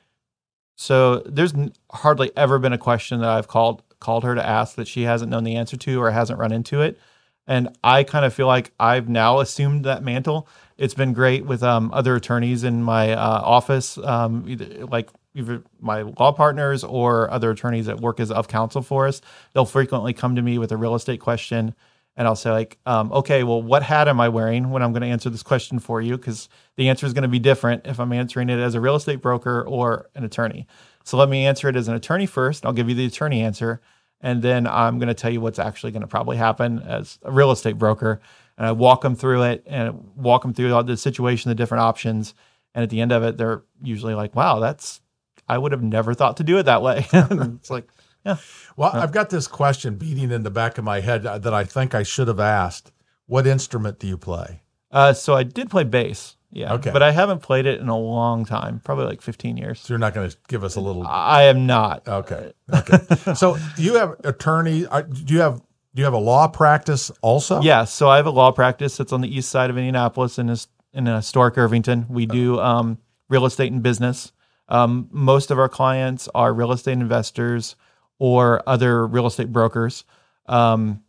[0.76, 1.54] so there's
[1.92, 5.32] hardly ever been a question that I've called called her to ask that she hasn't
[5.32, 7.00] known the answer to or hasn't run into it.
[7.48, 10.48] And I kind of feel like I've now assumed that mantle.
[10.78, 14.46] It's been great with um, other attorneys in my uh, office, um,
[14.92, 19.22] like either my law partners or other attorneys that work as of counsel for us.
[19.54, 21.74] They'll frequently come to me with a real estate question,
[22.16, 25.02] and I'll say like, um, okay, well, what hat am I wearing when I'm going
[25.02, 26.18] to answer this question for you?
[26.18, 28.96] Because the answer is going to be different if I'm answering it as a real
[28.96, 30.68] estate broker or an attorney.
[31.04, 32.66] So let me answer it as an attorney first.
[32.66, 33.82] I'll give you the attorney answer,
[34.22, 37.32] and then I'm going to tell you what's actually going to probably happen as a
[37.32, 38.22] real estate broker.
[38.58, 42.36] And I walk them through it and walk them through the situation, the different options.
[42.76, 45.02] And at the end of it, they're usually like, "Wow, that's
[45.48, 47.06] I would have never thought to do it that way.
[47.14, 47.88] it's like,
[48.26, 48.38] yeah.
[48.78, 51.94] Well, I've got this question beating in the back of my head that I think
[51.94, 52.92] I should have asked.
[53.26, 54.62] What instrument do you play?
[54.92, 56.36] Uh, so I did play bass.
[56.52, 56.74] Yeah.
[56.74, 56.92] Okay.
[56.92, 59.80] But I haven't played it in a long time, probably like 15 years.
[59.80, 61.06] So you're not going to give us a little.
[61.08, 62.08] I am not.
[62.08, 62.54] Okay.
[62.72, 63.34] Okay.
[63.34, 64.86] so do you have attorney?
[64.86, 65.62] uh, Do you have
[65.96, 67.62] do you have a law practice also?
[67.62, 70.48] Yeah, so I have a law practice that's on the east side of Indianapolis in
[70.48, 72.06] this in a historic Irvington.
[72.10, 72.98] We do um,
[73.30, 74.32] real estate and business.
[74.70, 77.76] Um, most of our clients are real estate investors
[78.20, 80.04] or other real estate brokers.
[80.46, 81.04] Um,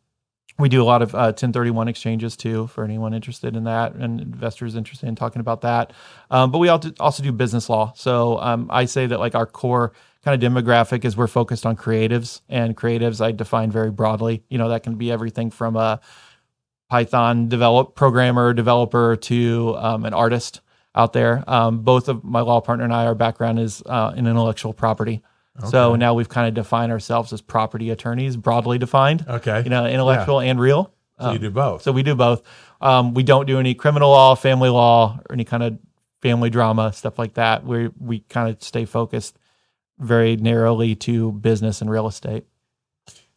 [0.59, 4.21] we do a lot of uh, 1031 exchanges too for anyone interested in that and
[4.21, 5.93] investors interested in talking about that.
[6.31, 7.93] Um, but we also do business law.
[7.97, 9.93] So um, I say that like our core
[10.25, 14.45] kind of demographic is we're focused on creatives and creatives I define very broadly.
[14.49, 16.01] You know that can be everything from a
[16.89, 20.61] Python develop programmer developer to um, an artist
[20.95, 21.43] out there.
[21.47, 25.23] Um, both of my law partner and I, our background is uh, in intellectual property.
[25.71, 29.25] So now we've kind of defined ourselves as property attorneys, broadly defined.
[29.29, 29.63] Okay.
[29.63, 30.93] You know, intellectual and real.
[31.21, 31.83] So you do both.
[31.83, 32.43] So we do both.
[32.81, 35.79] Um, we don't do any criminal law, family law, or any kind of
[36.23, 37.65] family drama stuff like that.
[37.65, 39.39] We we kind of stay focused
[39.97, 42.47] very narrowly to business and real estate.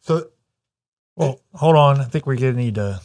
[0.00, 0.30] So
[1.14, 2.00] Well, hold on.
[2.00, 3.00] I think we're going to need to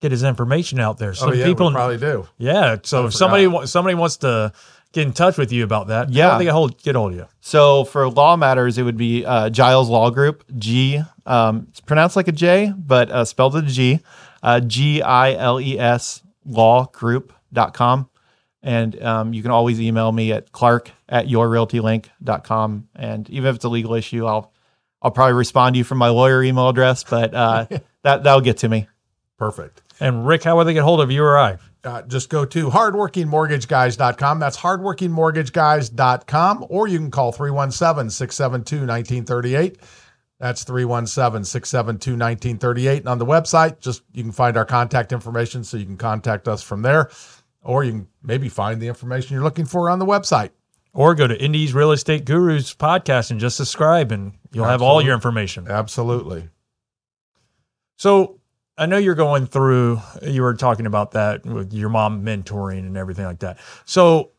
[0.00, 1.14] get his information out there.
[1.14, 2.28] So oh yeah, people, probably do.
[2.38, 2.76] yeah.
[2.82, 4.52] So if somebody somebody wants to
[4.92, 6.30] get in touch with you about that, Yeah.
[6.30, 7.26] how do they get hold get hold of you?
[7.40, 10.44] So for law matters, it would be uh, Giles Law Group.
[10.56, 14.00] G, um, it's pronounced like a J, but uh, spelled with a G.
[14.42, 18.08] Uh, G I L E S lawgroup.com.
[18.62, 22.88] And um, you can always email me at clark at yourrealtylink.com.
[22.96, 24.52] And even if it's a legal issue, I'll
[25.00, 27.66] I'll probably respond to you from my lawyer email address, but uh,
[28.02, 28.88] that that'll get to me.
[29.38, 29.82] Perfect.
[30.00, 31.58] And Rick, how will they get hold of you or I?
[31.84, 34.38] uh, just go to hardworkingmortgageguys.com.
[34.38, 39.78] That's hardworkingmortgageguys.com, or you can call 317 672 1938.
[40.38, 42.98] That's 317 672 1938.
[42.98, 46.46] And on the website, just you can find our contact information so you can contact
[46.48, 47.10] us from there,
[47.62, 50.50] or you can maybe find the information you're looking for on the website.
[50.94, 55.02] Or go to Indy's Real Estate Gurus podcast and just subscribe, and you'll have all
[55.02, 55.68] your information.
[55.68, 56.48] Absolutely.
[57.96, 58.37] So
[58.78, 62.96] I know you're going through, you were talking about that with your mom mentoring and
[62.96, 63.58] everything like that.
[63.84, 64.30] So,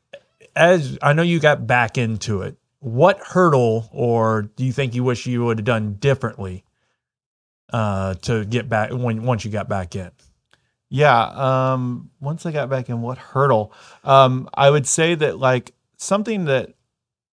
[0.56, 5.04] as I know you got back into it, what hurdle or do you think you
[5.04, 6.63] wish you would have done differently
[7.73, 10.10] uh, to get back when once you got back in?
[10.89, 11.19] Yeah.
[11.19, 13.73] Um, once I got back in, what hurdle?
[14.04, 16.73] Um, I would say that like something that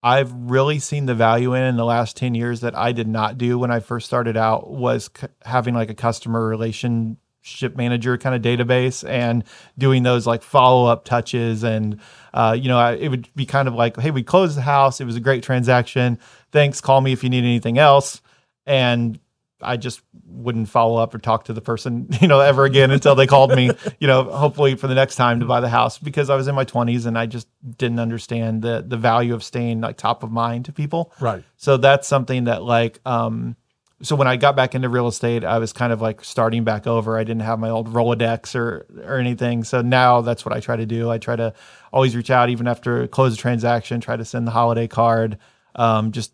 [0.03, 3.37] I've really seen the value in in the last 10 years that I did not
[3.37, 8.35] do when I first started out was c- having like a customer relationship manager kind
[8.35, 9.43] of database and
[9.77, 11.63] doing those like follow up touches.
[11.63, 11.99] And,
[12.33, 15.01] uh, you know, I, it would be kind of like, hey, we closed the house.
[15.01, 16.19] It was a great transaction.
[16.51, 16.79] Thanks.
[16.79, 18.21] Call me if you need anything else.
[18.67, 19.19] And
[19.61, 23.15] I just wouldn't follow up or talk to the person, you know, ever again until
[23.15, 26.29] they called me, you know, hopefully for the next time to buy the house because
[26.29, 29.81] I was in my 20s and I just didn't understand the the value of staying
[29.81, 31.11] like top of mind to people.
[31.19, 31.43] Right.
[31.55, 33.55] So that's something that like um
[34.03, 36.85] so when I got back into real estate, I was kind of like starting back
[36.85, 37.17] over.
[37.17, 39.63] I didn't have my old Rolodex or or anything.
[39.63, 41.09] So now that's what I try to do.
[41.09, 41.53] I try to
[41.91, 45.39] always reach out even after close a transaction, try to send the holiday card.
[45.75, 46.31] Um, just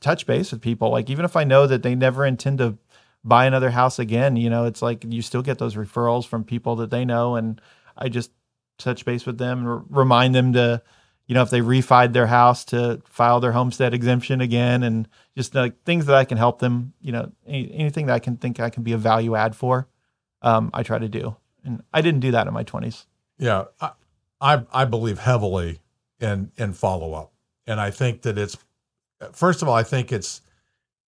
[0.00, 0.90] touch base with people.
[0.90, 2.78] Like even if I know that they never intend to
[3.24, 6.76] buy another house again, you know, it's like you still get those referrals from people
[6.76, 7.60] that they know, and
[7.96, 8.30] I just
[8.78, 10.80] touch base with them and r- remind them to,
[11.26, 15.54] you know, if they refied their house to file their homestead exemption again, and just
[15.54, 16.94] like things that I can help them.
[17.00, 19.88] You know, any, anything that I can think I can be a value add for,
[20.42, 21.36] um, I try to do.
[21.64, 23.06] And I didn't do that in my twenties.
[23.36, 23.90] Yeah, I,
[24.40, 25.80] I I believe heavily
[26.20, 27.32] in in follow up,
[27.66, 28.56] and I think that it's
[29.32, 30.40] first of all, I think it's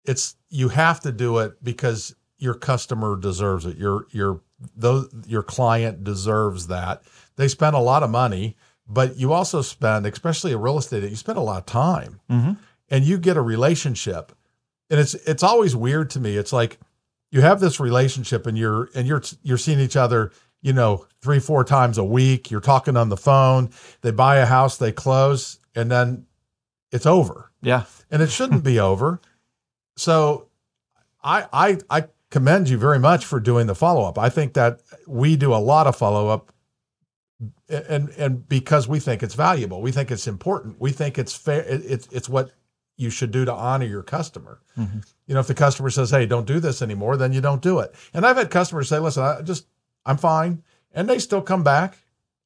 [0.06, 3.78] it's you have to do it because your customer deserves it.
[3.78, 4.42] Your your
[4.76, 7.04] those your client deserves that.
[7.36, 8.56] They spend a lot of money,
[8.88, 12.54] but you also spend, especially a real estate, you spend a lot of time, Mm-hmm.
[12.90, 14.32] and you get a relationship,
[14.90, 16.38] and it's it's always weird to me.
[16.38, 16.80] It's like
[17.32, 21.38] you have this relationship, and you're and you're you're seeing each other you know, three,
[21.40, 22.50] four times a week.
[22.50, 23.70] You're talking on the phone.
[24.02, 26.26] They buy a house, they close, and then
[26.92, 27.52] it's over.
[27.62, 27.84] Yeah.
[28.12, 29.20] And it shouldn't be over.
[29.98, 30.48] So
[31.24, 34.18] I I I commend you very much for doing the follow up.
[34.18, 36.52] I think that we do a lot of follow up
[37.70, 39.82] and and because we think it's valuable.
[39.82, 40.80] We think it's important.
[40.80, 42.52] We think it's fair it, it's it's what
[42.98, 44.62] you should do to honor your customer.
[44.78, 45.06] Mhm.
[45.28, 47.80] You know, if the customer says, "Hey, don't do this anymore," then you don't do
[47.80, 47.94] it.
[48.14, 49.66] And I've had customers say, "Listen, I just
[50.06, 51.98] I'm fine," and they still come back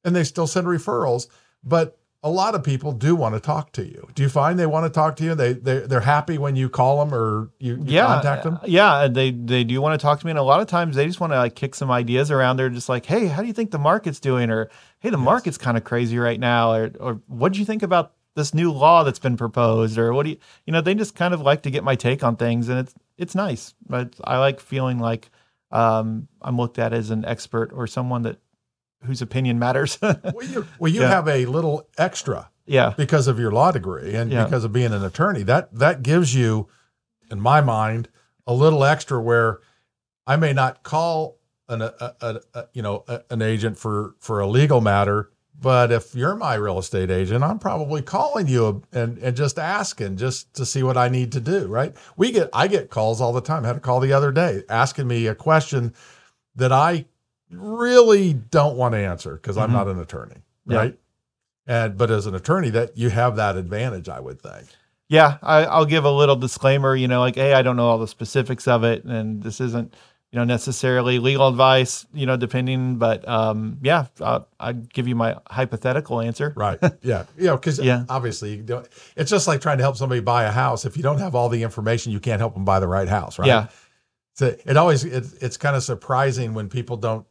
[0.04, 1.28] and they still send referrals.
[1.62, 4.06] But a lot of people do want to talk to you.
[4.14, 5.34] Do you find they want to talk to you?
[5.34, 8.58] They they they're happy when you call them or you, you yeah, contact them.
[8.66, 11.06] Yeah, they they do want to talk to me, and a lot of times they
[11.06, 12.56] just want to like kick some ideas around.
[12.56, 15.56] They're just like, "Hey, how do you think the market's doing?" Or, "Hey, the market's
[15.56, 19.02] kind of crazy right now," or, "Or what do you think about this new law
[19.02, 21.70] that's been proposed?" Or what do you, you know, they just kind of like to
[21.70, 23.74] get my take on things, and it's it's nice.
[23.88, 25.30] But I like feeling like
[25.70, 28.38] um, I'm looked at as an expert or someone that
[29.04, 29.98] whose opinion matters.
[30.02, 31.08] well, you, well, you Yeah.
[31.08, 34.44] have a little extra yeah, because of your law degree and Yeah.
[34.44, 35.42] because of being an attorney.
[35.42, 36.68] That that gives you,
[37.30, 38.08] in my mind,
[38.46, 39.60] a little extra where
[40.26, 44.40] I may not call an a, a, a you know a, an agent for for
[44.40, 49.18] a legal matter, but if you're my real estate agent, I'm probably calling you and
[49.18, 51.66] and just asking just to see what I need to do.
[51.66, 51.96] Right?
[52.16, 53.64] We get I get calls all the time.
[53.64, 55.94] I had a call the other day asking me a question
[56.56, 57.06] that I
[57.50, 59.74] really don't want to answer because I'm Mhm.
[59.74, 60.36] not an attorney.
[60.66, 60.76] Yeah.
[60.78, 60.98] Right?
[61.66, 64.66] And but as an attorney, that you have that advantage, I would think.
[65.08, 65.38] yeah.
[65.42, 66.94] I, I'll give a little disclaimer.
[66.96, 69.94] You know, like, hey, I don't know all the specifics of it, and this isn't,
[70.32, 72.06] you know, necessarily legal advice.
[72.14, 76.52] You know, depending, but um, yeah, uh, I'd give you my hypothetical answer.
[76.56, 76.78] Right.
[77.02, 77.24] Yeah.
[77.36, 78.04] You know, because Yeah.
[78.08, 78.86] obviously you don't,
[79.16, 80.84] it's just like trying to help somebody buy a house.
[80.84, 83.38] If you don't have all the information, you can't help them buy the right house.
[83.38, 83.48] Right.
[83.48, 83.66] Yeah,
[84.34, 87.26] So it always it, it's kind of surprising when people don't.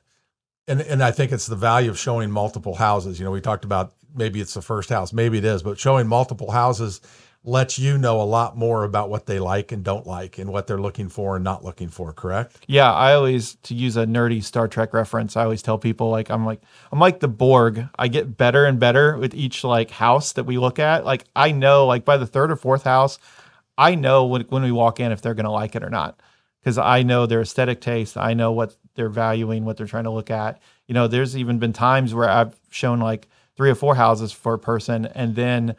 [0.69, 3.19] And and I think it's the value of showing multiple houses.
[3.19, 6.07] You know, we talked about maybe it's the first house, maybe it is, but showing
[6.07, 7.01] multiple houses
[7.45, 10.67] lets you know a lot more about what they like and don't like and what
[10.67, 12.11] they're looking for and not looking for.
[12.13, 12.57] Correct.
[12.67, 12.91] yeah.
[12.93, 16.45] I always, to use a nerdy Star Trek reference, I always tell people like, I'm
[16.45, 17.87] like, I'm like the Borg.
[17.97, 21.05] I get better and better with each like house that we look at.
[21.05, 23.19] Like, I know, like by the third or fourth house,
[23.77, 26.19] I know when when we walk in if they're gonna like it or not.
[26.61, 28.17] because I know their aesthetic taste.
[28.17, 30.59] I know what they're valuing, what they're trying to look at.
[30.87, 34.53] You know, there's even been times where I've shown like three or four houses for
[34.53, 35.75] a person, and then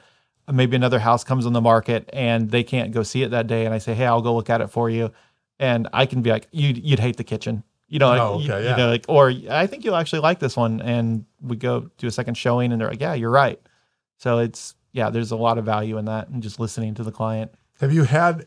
[0.50, 3.66] maybe another house comes on the market and they can't go see it that day,
[3.66, 5.12] and I say, "Hey, I'll go look at it for you,"
[5.59, 8.62] and I can be like, "You'd you'd hate the kitchen." You know, Oh, you- okay,
[8.62, 8.76] you yeah.
[8.76, 12.11] know, like, or I think you'll actually like this one, and we go do a
[12.11, 13.61] second showing, and they're like, "Yeah, you're right."
[14.16, 17.12] So it's yeah, there's a lot of value in that, and just listening to the
[17.12, 17.52] client.
[17.80, 18.46] Have you had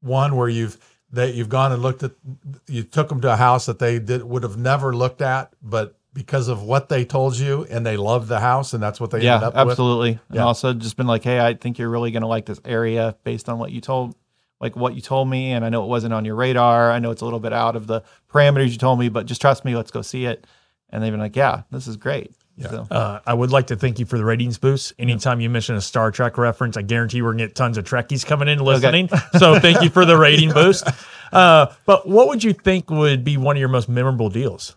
[0.00, 0.78] one where you've
[1.12, 2.12] that you've gone and looked at
[2.66, 5.96] you took them to a house that they did would have never looked at, but
[6.12, 9.20] because of what they told you and they loved the house and that's what they
[9.20, 9.70] yeah, ended up with?
[9.72, 10.10] absolutely.
[10.28, 10.44] And Yeah.
[10.44, 13.58] also just been like, hey, I think you're really gonna like this area based on
[13.58, 14.16] what you told,
[14.60, 16.90] like what you told me, and I know it wasn't on your radar.
[16.90, 19.40] I know it's a little bit out of the parameters you told me, but just
[19.40, 19.76] trust me.
[19.76, 20.46] Let's go see it.
[20.90, 22.34] And they've been like, yeah, this is great.
[22.56, 22.68] Yeah.
[22.70, 24.94] So, Uh, I would like to thank you for the ratings boost.
[24.98, 27.84] Anytime you mention a Star Trek reference, I guarantee we're going to get tons of
[27.84, 29.08] Trekkies coming in listening.
[29.38, 30.88] so thank you for the rating boost.
[31.32, 34.74] Uh, but what would you think would be one of your most memorable deals?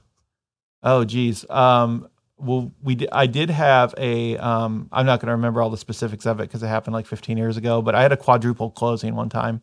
[0.84, 1.46] oh, geez.
[1.50, 4.38] Um, well, we di- I did have a.
[4.38, 7.06] Um, I'm not going to remember all the specifics of it because it happened like
[7.06, 7.82] 15 years ago.
[7.82, 9.62] But I had a quadruple closing one time,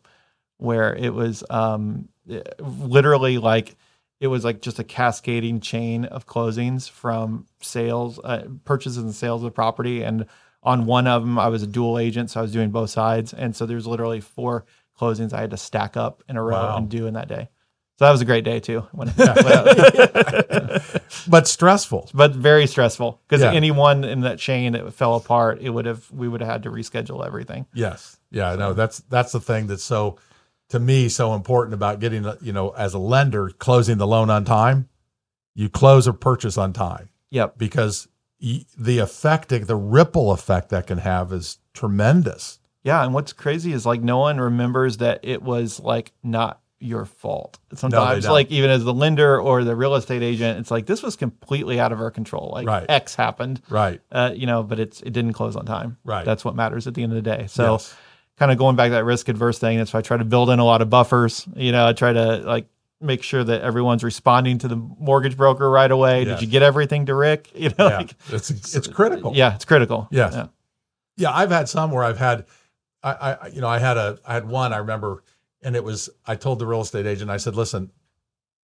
[0.57, 2.07] where it was um,
[2.59, 3.75] literally like
[4.19, 9.43] it was like just a cascading chain of closings from sales, uh, purchases and sales
[9.43, 10.03] of property.
[10.03, 10.25] And
[10.63, 13.33] on one of them, I was a dual agent, so I was doing both sides.
[13.33, 14.65] And so there's literally four
[14.99, 16.77] closings I had to stack up in a row Wow.
[16.77, 17.49] and do in that day.
[17.99, 18.81] So that was a great day too.
[18.91, 19.07] When,
[21.27, 22.09] but stressful.
[22.13, 23.53] but very stressful because Yeah.
[23.53, 26.71] anyone in that chain that fell apart, it would have we would have had to
[26.71, 27.65] reschedule everything.
[27.73, 28.17] Yes.
[28.31, 30.17] Yeah, no, that's that's the thing that's so
[30.69, 34.45] to me so important about getting you know as a lender closing the loan on
[34.45, 34.89] time.
[35.55, 37.57] You close a purchase on time Yep.
[37.57, 38.07] because
[38.39, 42.59] the effect the ripple effect that can have is tremendous.
[42.83, 47.05] Yeah, and what's crazy is like no one remembers that it was like not your
[47.05, 47.57] fault.
[47.73, 48.33] Sometimes don't.
[48.33, 51.79] like even as the lender or the real estate agent, it's like this was completely
[51.79, 52.51] out of our control.
[52.53, 52.85] Like Right.
[52.87, 53.61] X happened.
[53.67, 53.99] Right.
[54.11, 55.97] Uh, you know, but it's it didn't close on time.
[56.03, 56.23] Right.
[56.23, 57.47] That's what matters at the end of the day.
[57.47, 57.95] So Yes.
[58.37, 59.77] Kind of going back to that risk adverse thing.
[59.77, 61.47] That's why I try to build in a lot of buffers.
[61.55, 62.67] You know, I try to like
[63.01, 66.23] make sure that everyone's responding to the mortgage broker right away.
[66.23, 66.39] Yes.
[66.39, 67.49] Did you get everything to Rick?
[67.55, 67.97] You know, Yeah.
[67.97, 69.33] like, It's it's critical.
[69.35, 70.07] yeah, it's critical.
[70.11, 70.33] Yes.
[70.33, 70.47] Yeah.
[71.17, 72.45] Yeah, I've had some where I've had,
[73.03, 75.23] I, I, you know, I had a, I had one I remember,
[75.63, 77.91] and it was, I told the real estate agent, I said, listen,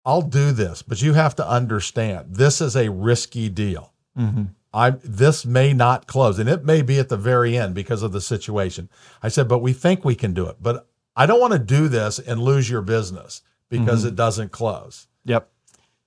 [0.05, 3.93] I'll do this, but you have to understand, this is a risky deal.
[4.17, 4.45] hmm
[4.77, 8.13] I, this may not close, and it may be at the very end because of
[8.13, 8.91] the situation.
[9.23, 11.89] I said, but we think we can do it, but I don't want to do
[11.89, 14.09] this and lose your business because mm-hmm.
[14.09, 15.49] it doesn't close Yep.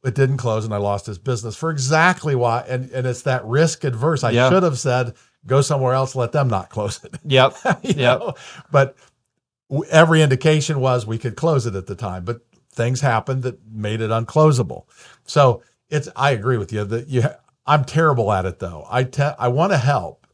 [0.03, 2.63] it didn't close and I lost his business for exactly why.
[2.67, 4.23] And, and it's that risk adverse.
[4.23, 4.49] I Yeah.
[4.49, 5.15] should have said,
[5.45, 7.15] go somewhere else, let them not close it.
[7.25, 7.55] Yep.
[7.83, 7.97] Yep.
[7.97, 8.33] know?
[8.71, 8.95] But
[9.89, 12.41] every indication was we could close it at the time, but
[12.71, 14.83] things happened that made it unclosable.
[15.25, 17.23] So it's, I agree with you that you,
[17.69, 18.85] I'm terrible at it though.
[18.89, 20.27] I te- I want to help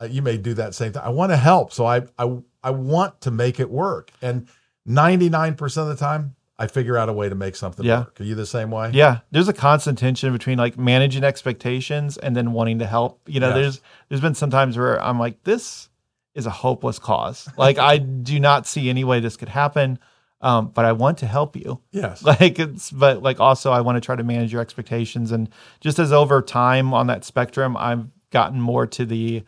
[0.00, 1.02] uh, you may do that same thing.
[1.04, 4.10] I want to help, so I I I want to make it work.
[4.22, 4.48] And
[4.88, 8.00] 99% of the time, I figure out a way to make something Yeah.
[8.00, 8.20] work.
[8.20, 8.90] Are you the same way?
[8.92, 13.20] Yeah, there's a constant tension between like managing expectations and then wanting to help.
[13.28, 13.54] You know, Yes.
[13.56, 15.88] there's there's been some times where I'm like, this
[16.34, 17.48] is a hopeless cause.
[17.56, 19.98] Like I do not see any way this could happen,
[20.40, 21.80] um, but I want to help you.
[21.90, 22.22] Yes.
[22.24, 25.48] Like it's, but like also I want to try to manage your expectations, and
[25.80, 29.42] just as over time on that spectrum, I've gotten more to the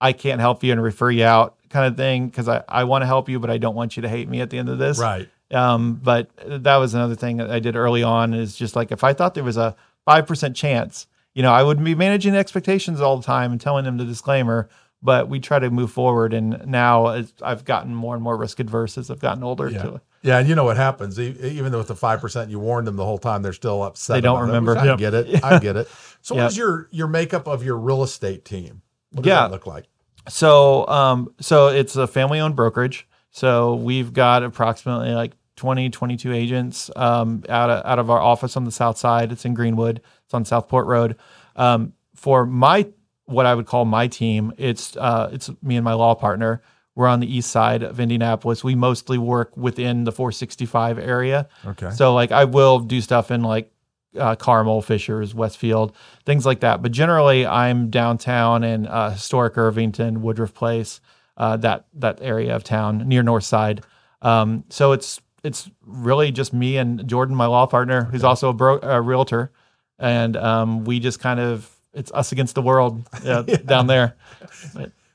[0.00, 3.02] I can't help you and refer you out kind of thing because I I want
[3.02, 4.78] to help you, but I don't want you to hate me at the end of
[4.78, 4.98] this.
[4.98, 5.28] Right.
[5.50, 9.04] Um, but that was another thing that I did early on is just like if
[9.04, 13.00] I thought there was a five percent chance, you know, I wouldn't be managing expectations
[13.00, 14.68] all the time and telling them the disclaimer.
[15.02, 18.96] But we try to move forward, and now I've gotten more and more risk adverse
[18.96, 19.68] as I've gotten older.
[19.68, 19.82] Yeah.
[19.82, 21.20] To, Yeah, and you know what happens?
[21.20, 23.42] Even though with the five percent, you warned them the whole time.
[23.42, 24.14] They're still upset.
[24.14, 24.76] They don't remember.
[24.76, 24.98] I Yep.
[24.98, 25.44] get it.
[25.44, 25.86] I get it.
[26.22, 26.50] So, what Yep.
[26.50, 28.80] is your your makeup of your real estate team?
[29.12, 29.42] What does Yeah.
[29.42, 29.84] that look like?
[30.28, 33.06] So, um, so it's a family owned brokerage.
[33.30, 38.56] So we've got approximately like 20, 22 agents, um, out of, out of our office
[38.56, 39.30] on the south side.
[39.32, 40.00] It's in Greenwood.
[40.24, 41.16] It's on Southport Road.
[41.56, 42.86] Um, for my,
[43.26, 46.62] what I would call my team, it's, uh, it's me and my law partner.
[46.96, 48.62] We're on the east side of Indianapolis.
[48.62, 51.48] We mostly work within the 465 area.
[51.66, 51.90] Okay.
[51.90, 53.72] So like I will do stuff in like
[54.16, 56.82] uh, Carmel, Fishers, Westfield, things like that.
[56.82, 61.00] But generally, I'm downtown in uh, historic Irvington, Woodruff Place,
[61.36, 63.82] uh, that that area of town near North Side.
[64.22, 68.54] Um, so it's it's really just me and Jordan, my law partner, who's also a,
[68.54, 69.50] bro- a realtor,
[69.98, 74.16] and um, we just kind of it's us against the world uh, down there.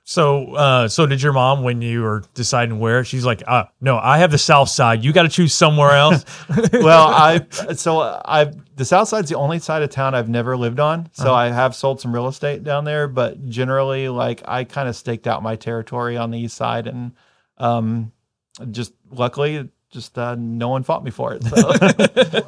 [0.09, 3.03] So, uh, so did your mom when you were deciding where?
[3.03, 5.03] She's like, uh, no, I have the South Side.
[5.03, 6.25] You got to choose somewhere else.
[6.73, 7.45] well, I
[7.75, 11.11] so I the South Side's the only side of town I've never lived on.
[11.13, 14.95] So I have sold some real estate down there, but generally, like I kind of
[14.95, 17.11] staked out my territory on the East Side, and
[17.59, 18.11] um,
[18.71, 21.43] just luckily, just uh, no one fought me for it.
[21.43, 21.71] So.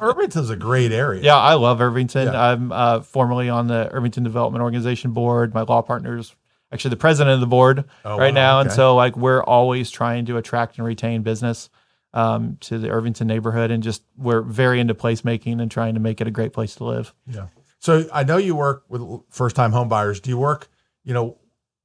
[0.00, 1.22] Irvington's a great area.
[1.22, 2.26] yeah, I love Irvington.
[2.26, 2.42] Yeah.
[2.42, 5.54] I'm uh, formerly on the Irvington Development Organization board.
[5.54, 6.34] My law partner's
[6.72, 9.90] actually the president of the board Oh, right wow, now, and so like we're always
[9.90, 11.68] trying to attract and retain business
[12.14, 16.20] um, to the Irvington neighborhood, and just we're very into placemaking and trying to make
[16.20, 17.14] it a great place to live.
[17.26, 17.46] Yeah.
[17.78, 20.20] So I know you work with first time home buyers.
[20.20, 20.68] Do you work,
[21.04, 21.38] you know,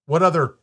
[0.06, 0.56] what other,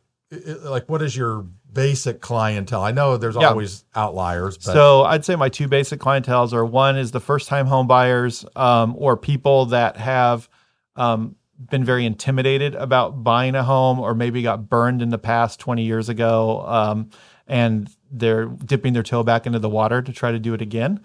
[0.63, 2.81] like, what is your basic clientele?
[2.81, 3.49] I know there's Yeah.
[3.49, 7.49] always outliers, but So I'd say my two basic clienteles are one is the first
[7.49, 10.47] time home buyers um, or people that have
[10.95, 15.59] um, been very intimidated about buying a home or maybe got burned in the past
[15.59, 17.09] 20 years ago um,
[17.47, 20.99] and they're dipping their toe back into the water to try to do it again.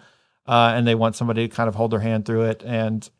[0.47, 3.11] Uh, and they want somebody to kind of hold their hand through it and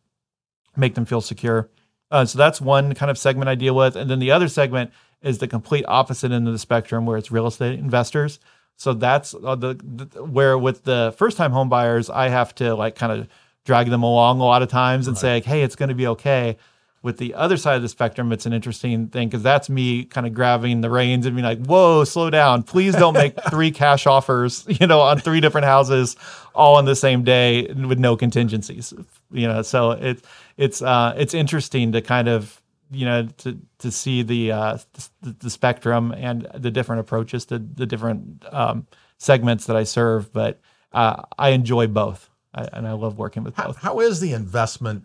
[0.77, 1.71] make them feel secure.
[2.11, 3.95] Uh, so that's one kind of segment I deal with.
[3.95, 4.91] And then the other segment
[5.23, 8.41] is the complete opposite end of the spectrum where it's real estate investors.
[8.77, 12.75] So that's uh, the, the where with the first time home buyers, I have to
[12.75, 13.29] like kind of
[13.65, 16.07] drag them along a lot of times and say like, hey, it's going to be
[16.07, 16.57] okay.
[17.03, 20.27] With the other side of the spectrum, it's an interesting thing because that's me kind
[20.27, 22.63] of grabbing the reins and being like, "Whoa, slow down!
[22.63, 26.17] Please don't make three cash offers, you know, on three different houses
[26.55, 28.93] all on the same day with no contingencies."
[29.31, 30.23] You know, so it's
[30.59, 34.79] it's uh, it's interesting to kind of you know to to see the uh,
[35.23, 38.87] the, the spectrum and the different approaches to the different um,
[39.17, 40.61] segments that I serve, but
[40.93, 43.77] uh, I enjoy both, I, and I love working with how, both.
[43.77, 45.05] how is the investment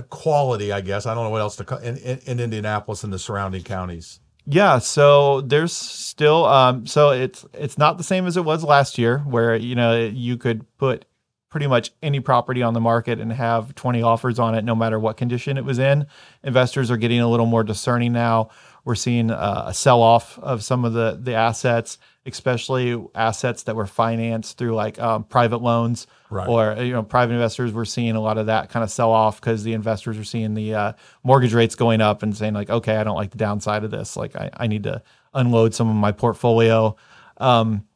[0.00, 1.04] quality, I guess?
[1.04, 4.20] I don't know what else to call in, in, in Indianapolis and the surrounding counties.
[4.46, 8.98] Yeah, so there's still um so it's it's not the same as it was last
[8.98, 11.04] year where you know you could put
[11.48, 14.98] pretty much any property on the market and have 20 offers on it no matter
[14.98, 16.06] what condition it was in.
[16.42, 18.48] Investors are getting a little more discerning now.
[18.86, 23.74] We're seeing uh, a sell off of some of the the assets, especially assets that
[23.76, 26.48] were financed through like um, private loans Right.
[26.48, 27.72] or you know private investors.
[27.74, 30.54] We're seeing a lot of that kind of sell off because the investors are seeing
[30.54, 30.92] the uh,
[31.22, 34.16] mortgage rates going up and saying like, okay, I don't like the downside of this.
[34.16, 35.02] Like I, I need to
[35.34, 36.96] unload some of my portfolio.
[37.36, 37.86] Um,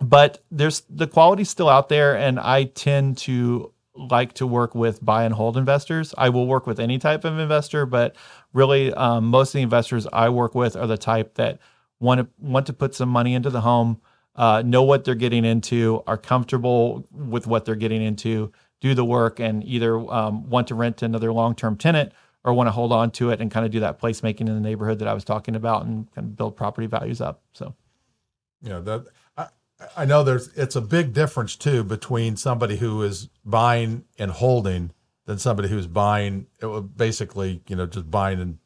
[0.00, 5.04] but there's the quality's still out there, and I tend to like to work with
[5.04, 6.14] buy and hold investors.
[6.16, 8.16] I will work with any type of investor, but
[8.52, 11.58] really, um, most of the investors I work with are the type that
[12.00, 14.00] want to want to put some money into the home,
[14.34, 19.04] uh, know what they're getting into, are comfortable with what they're getting into, do the
[19.04, 22.72] work, and either um, want to rent to another long term tenant or want to
[22.72, 25.12] hold on to it and kind of do that placemaking in the neighborhood that I
[25.12, 27.42] was talking about and kind of build property values up.
[27.52, 27.74] So.
[28.62, 29.48] you know that I,
[29.96, 34.92] I know there's it's a big difference too between somebody who is buying and holding
[35.26, 38.58] than somebody who's buying it basically you know just buying and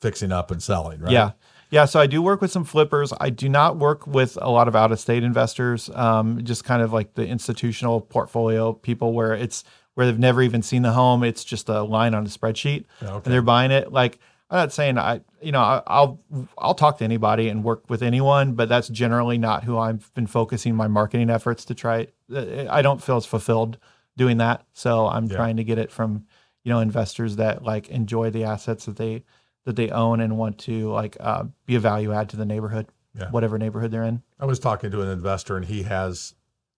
[0.00, 1.12] fixing up and selling, right?
[1.12, 1.30] Yeah.
[1.72, 1.86] Yeah.
[1.86, 3.12] So I do work with some flippers.
[3.20, 6.82] I do not work with a lot of out of state investors, um, just kind
[6.82, 9.64] of like the institutional portfolio people where it's
[9.94, 11.24] where they've never even seen the home.
[11.24, 13.12] It's just a line on a spreadsheet Okay.
[13.24, 13.90] and they're buying it.
[13.92, 14.18] Like,
[14.50, 16.20] I'm not saying I, you know, I, I'll
[16.58, 20.26] I'll talk to anybody and work with anyone, but that's generally not who I've been
[20.26, 22.08] focusing my marketing efforts to try.
[22.34, 23.78] uh, I don't feel as fulfilled
[24.16, 25.36] doing that, so I'm Yeah.
[25.36, 26.26] trying to get it from
[26.64, 29.24] you know investors that like enjoy the assets that they
[29.64, 32.86] that they own and want to like uh, be a value add to the neighborhood,
[33.18, 33.30] Yeah.
[33.30, 34.22] whatever neighborhood they're in.
[34.40, 36.34] I was talking to an investor and he has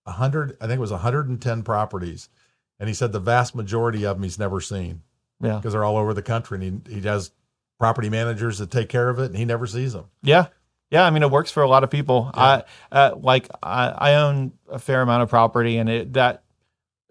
[0.07, 2.29] a hundred, I think it was 110 properties.
[2.79, 5.03] And he said the vast majority of them he's never seen
[5.41, 7.31] Yeah, because they're all over the country and he, he has
[7.79, 10.05] property managers that take care of it and he never sees them.
[10.23, 10.47] yeah,
[10.91, 11.05] yeah.
[11.05, 12.31] I mean, it works for a lot of people.
[12.35, 12.63] I
[12.93, 16.44] uh, like I, I own a fair amount of property, and it that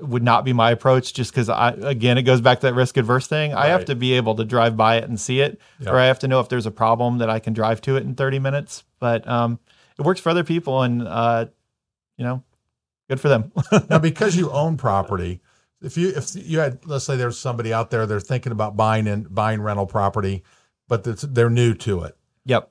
[0.04, 2.98] would not be my approach just because I again it goes back to that risk
[2.98, 3.54] adverse thing.
[3.54, 5.92] I have to be able to drive by it and see it, Yeah.
[5.92, 8.04] or I have to know if there's a problem that I can drive to it
[8.04, 8.84] in 30 minutes.
[9.00, 9.60] But um,
[9.98, 11.46] it works for other people, and uh,
[12.18, 12.44] you know,
[13.10, 13.52] good for them.
[13.90, 15.42] now, because you own property,
[15.82, 19.08] if you if you had let's say there's somebody out there they're thinking about buying
[19.08, 20.44] in buying rental property,
[20.88, 22.18] but they're new to it.
[22.46, 22.70] yep.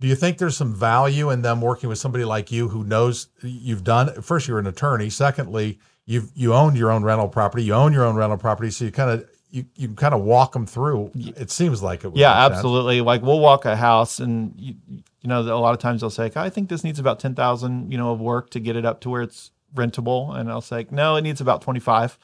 [0.00, 3.28] Do you think there's some value in them working with somebody like you who knows
[3.42, 4.20] you've done?
[4.20, 5.08] First, you're an attorney.
[5.08, 7.64] Secondly, you've you own your own rental property.
[7.64, 10.52] You own your own rental property, so you kind of you you kind of walk
[10.52, 11.10] them through.
[11.14, 12.08] It seems like it.
[12.08, 12.54] Would Yeah, make sense.
[12.56, 13.00] absolutely.
[13.00, 16.30] Like we'll walk a house, and you, you know, a lot of times they'll say,
[16.34, 19.00] "I think this needs about ten thousand, you know, of work to get it up
[19.02, 22.18] to where it's rentable," and I'll say, "No, it needs about twenty five,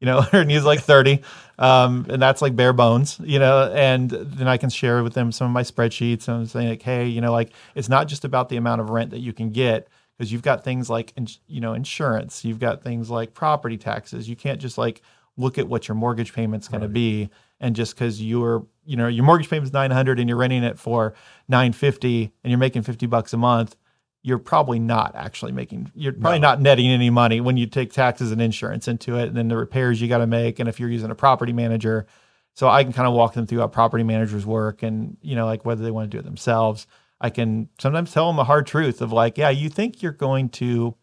[0.00, 1.22] you know, or it needs like thirty,
[1.58, 5.32] um, and that's like bare bones, you know." And then I can share with them
[5.32, 8.24] some of my spreadsheets, and I'm saying like, "Hey, you know, like it's not just
[8.24, 11.12] about the amount of rent that you can get." Because you've got things like,
[11.46, 14.28] you know, insurance, you've got things like property taxes.
[14.28, 15.02] You can't just like
[15.36, 17.28] look at what your mortgage payment's going to be
[17.60, 21.12] and just because you're you know your mortgage payment's 900 and you're renting it for
[21.48, 23.76] 950 and you're making 50 bucks a month
[24.22, 26.48] you're probably not actually making you're probably No.
[26.48, 29.56] not netting any money when you take taxes and insurance into it and then the
[29.56, 32.06] repairs you got to make and if you're using a property manager
[32.54, 35.46] so i can kind of walk them through how property managers work and you know
[35.46, 36.86] like whether they want to do it themselves
[37.20, 40.48] i can sometimes tell them a hard truth of like yeah you think you're going
[40.48, 40.94] to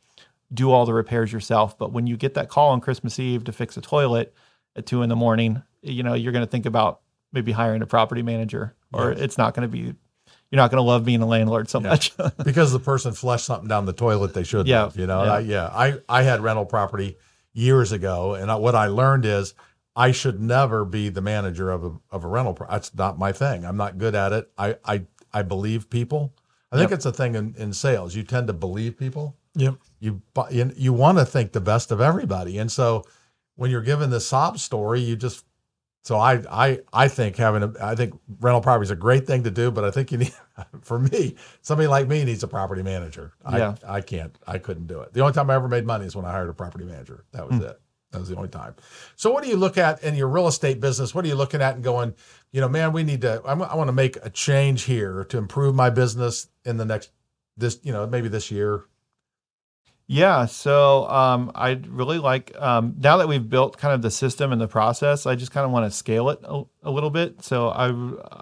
[0.53, 1.80] do all the repairs yourself.
[1.80, 4.36] But when you get that call on Christmas Eve to fix a toilet
[4.76, 7.01] at two in the morning, you know, you're going to think about
[7.32, 9.20] maybe hiring a property manager or Yes.
[9.22, 9.95] it's not going to be, you're
[10.51, 11.88] not going to love being a landlord so Yeah.
[11.89, 12.14] much.
[12.45, 14.95] because the person flushed something down the toilet they shouldn't Yeah, have.
[14.95, 15.34] You know, yeah.
[15.34, 15.66] I, yeah.
[15.74, 17.18] I I had rental property
[17.53, 19.55] years ago, and I, what I learned is
[19.95, 22.53] I should never be the manager of a of a rental.
[22.53, 23.66] Pro- that's not my thing.
[23.66, 24.51] I'm not good at it.
[24.55, 26.34] I I I believe people.
[26.71, 26.97] I think Yep.
[26.97, 28.15] it's a thing in, in sales.
[28.15, 29.36] You tend to believe people.
[29.55, 29.75] Yep.
[29.99, 33.03] You you, you want to think the best of everybody, and so
[33.55, 35.45] when you're given the sob story, you just
[36.03, 39.43] so I I I think having a I think rental property is a great thing
[39.43, 40.34] to do, but I think you need
[40.81, 43.34] for me somebody like me needs a property manager.
[43.45, 43.75] I Yeah.
[43.88, 45.13] I can't I couldn't do it.
[45.13, 47.23] The only time I ever made money is when I hired a property manager.
[47.31, 47.65] That was hmm.
[47.65, 47.81] it.
[48.14, 48.76] That was the only time.
[49.16, 51.14] So what do you look at in your real estate business?
[51.14, 52.14] What are you looking at and going,
[52.51, 55.38] you know, man, we need to I'm, I want to make a change here to
[55.38, 57.11] improve my business in the next
[57.57, 58.86] this you know maybe this year.
[60.05, 64.51] Yeah, so um, I'd really like um, now that we've built kind of the system
[64.51, 65.26] and the process.
[65.26, 67.43] I just kind of want to scale it a, a little bit.
[67.43, 67.91] So I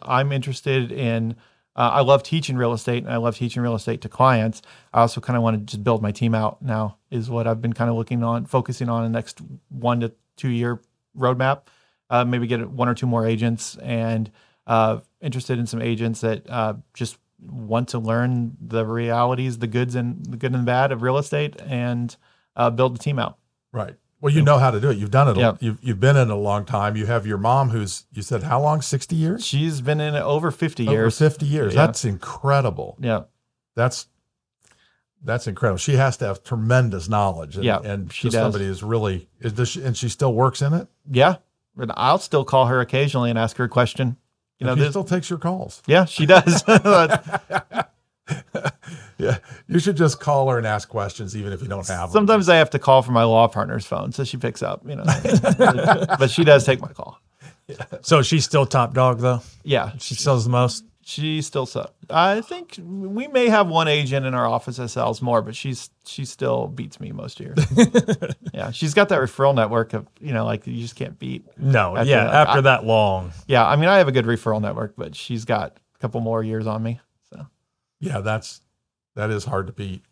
[0.02, 1.36] I'm interested in.
[1.76, 4.62] Uh, I love teaching real estate, and I love teaching real estate to clients.
[4.94, 6.62] I also kind of want to just build my team out.
[6.62, 10.02] Now is what I've been kind of looking on, focusing on in the next one
[10.02, 10.82] to two year
[11.18, 11.62] roadmap.
[12.10, 14.30] Uh, maybe get one or two more agents, and
[14.68, 19.96] uh, interested in some agents that uh, just want to learn the realities, the goods
[19.96, 22.18] and the good and the bad of real estate, and
[22.56, 23.38] uh, build the team out.
[23.72, 23.96] Right.
[24.22, 24.98] Well, you know how to do it.
[24.98, 25.38] You've done it.
[25.38, 25.58] Yeah.
[25.60, 26.96] You've you've been in it a long time.
[26.96, 28.82] You have your mom who's you said how long?
[28.82, 29.44] 60 years?
[29.46, 31.18] She's been in it over fifty Over years.
[31.18, 31.74] 50 years.
[31.74, 31.86] Yeah.
[31.88, 32.98] That's incredible.
[33.00, 33.24] Yeah,
[33.76, 34.08] That's
[35.24, 35.78] that's incredible.
[35.78, 37.56] She has to have tremendous knowledge.
[37.56, 38.34] And, Yeah, and she does.
[38.40, 40.88] somebody is really is does she, and she still works in it.
[41.10, 41.36] yeah.
[41.78, 44.18] And I'll still call her occasionally and ask her a question.
[44.60, 45.82] You know, she this, still takes your calls.
[45.88, 46.64] yeah, she does.
[49.18, 52.22] Yeah, you should just call her and ask questions, even if you don't have them.
[52.22, 54.82] Sometimes I have to call from my law partner's phone, so she picks up.
[54.88, 55.04] You know,
[56.20, 57.20] but she does take my call.
[58.02, 59.42] So she's still top dog though.
[59.64, 60.84] Yeah, She sells the most.
[61.04, 61.92] she still sells.
[62.10, 65.90] I think we may have one agent in our office that sells more, but she's
[66.06, 67.60] she still beats me most years.
[68.54, 71.46] yeah, she's got that referral network of you know like you just can't beat.
[71.58, 73.32] No, After yeah, that, after I- that long.
[73.48, 76.44] Yeah, I mean I have a good referral network, but she's got a couple more
[76.44, 77.00] years on me.
[78.02, 78.60] Yeah, that's
[79.16, 80.04] that is hard to beat.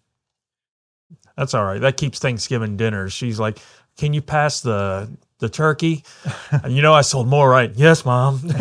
[1.36, 1.82] That's all right.
[1.82, 3.12] That keeps Thanksgiving dinners.
[3.12, 3.60] She's like,
[3.98, 5.10] "Can you pass the
[5.40, 6.04] the turkey.
[6.52, 7.72] and you know, I sold more, right?
[7.76, 8.42] Yes, mom.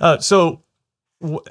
[0.00, 0.62] uh, so,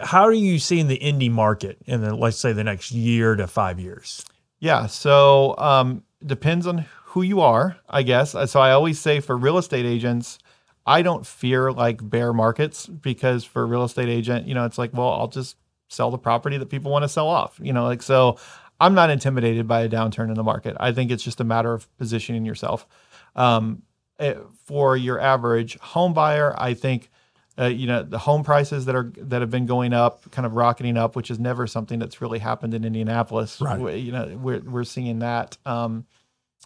[0.02, 3.48] how are you seeing the Indy market in the, let's say, the next year to
[3.48, 4.26] five years?
[4.60, 4.88] Yeah.
[4.88, 8.32] So um, depends on who you are, I guess.
[8.32, 10.40] So I always say for real estate agents,
[10.86, 14.78] I don't fear like bear markets because for a real estate agent, you know, it's
[14.78, 15.58] like, well, I'll just
[15.90, 17.60] sell the property that people want to sell off.
[17.62, 18.38] You know, like so
[18.80, 20.76] I'm not intimidated by a downturn in the market.
[20.80, 22.88] I think it's just a matter of positioning yourself.
[23.36, 23.84] Um,
[24.20, 27.12] eh, for your average home buyer, I think
[27.60, 30.54] uh, you know the home prices that are that have been going up, kind of
[30.54, 33.62] rocketing up, which is never something that's really happened in Indianapolis.
[33.62, 33.80] Right.
[33.80, 35.58] We- you know, we're we're seeing that.
[35.66, 36.06] Um,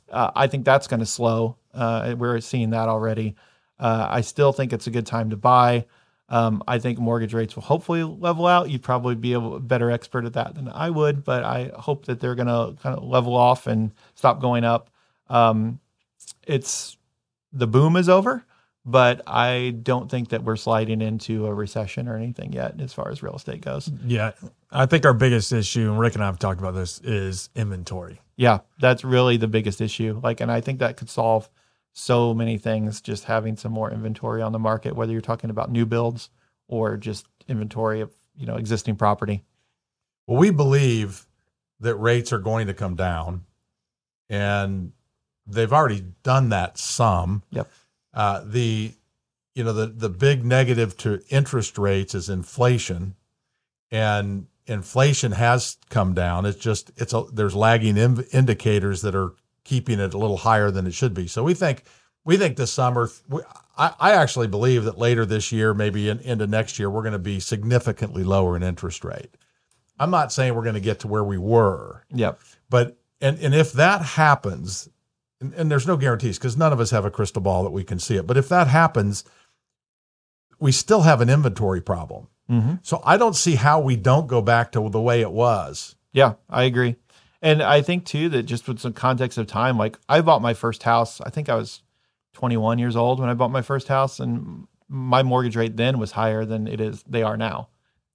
[0.09, 1.57] uh, I think that's going to slow.
[1.73, 3.35] Uh, we're seeing that already.
[3.79, 5.85] Uh, I still think it's a good time to buy.
[6.27, 8.69] Um, I think mortgage rates will hopefully level out.
[8.69, 12.19] You'd probably be a better expert at that than I would, but I hope that
[12.19, 14.89] they're going to kind of level off and stop going up.
[15.29, 15.79] Um,
[16.47, 16.97] it's
[17.53, 18.43] the boom is over,
[18.85, 23.11] but I don't think that we're sliding into a recession or anything yet as far
[23.11, 23.91] as real estate goes.
[24.03, 24.31] Yeah,
[24.71, 28.19] I think our biggest issue, and Rick and I have talked about this, is inventory.
[28.35, 30.19] Yeah, that's really the biggest issue.
[30.23, 31.49] Like, and I think that could solve
[31.97, 35.71] so many things just having some more inventory on the market, whether you're talking about
[35.71, 36.29] new builds
[36.67, 39.43] or just inventory of, you know, existing property.
[40.27, 41.25] Well, we believe
[41.79, 43.45] that rates are going to come down,
[44.29, 44.91] and
[45.47, 47.43] they've already done that some.
[47.51, 47.71] Yep.
[48.13, 48.91] Uh, the
[49.53, 53.15] you know the the big negative to interest rates is inflation,
[53.89, 56.45] and inflation has come down.
[56.45, 59.33] It's just it's a there's lagging in, indicators that are
[59.65, 61.27] keeping it a little higher than it should be.
[61.27, 61.83] So we think
[62.23, 63.09] we think this summer.
[63.27, 63.41] We,
[63.77, 67.11] I, I actually believe that later this year, maybe in, into next year, we're going
[67.11, 69.35] to be significantly lower in interest rate.
[69.99, 72.39] I'm not saying we're going to get to where we were, Yep.
[72.69, 74.87] but and and if that happens,
[75.41, 77.83] and, and there's no guarantees because none of us have a crystal ball that we
[77.83, 78.25] can see it.
[78.27, 79.23] But if that happens,
[80.59, 82.27] we still have an inventory problem.
[82.49, 82.75] Mm-hmm.
[82.83, 85.95] So I don't see how we don't go back to the way it was.
[86.13, 86.95] Yeah, I agree.
[87.45, 90.53] And I think too that just with some context of time, like I bought my
[90.53, 91.81] first house, I think I was
[92.33, 96.11] 21 years old when I bought my first house, and my mortgage rate then was
[96.11, 97.69] higher than it is they are now.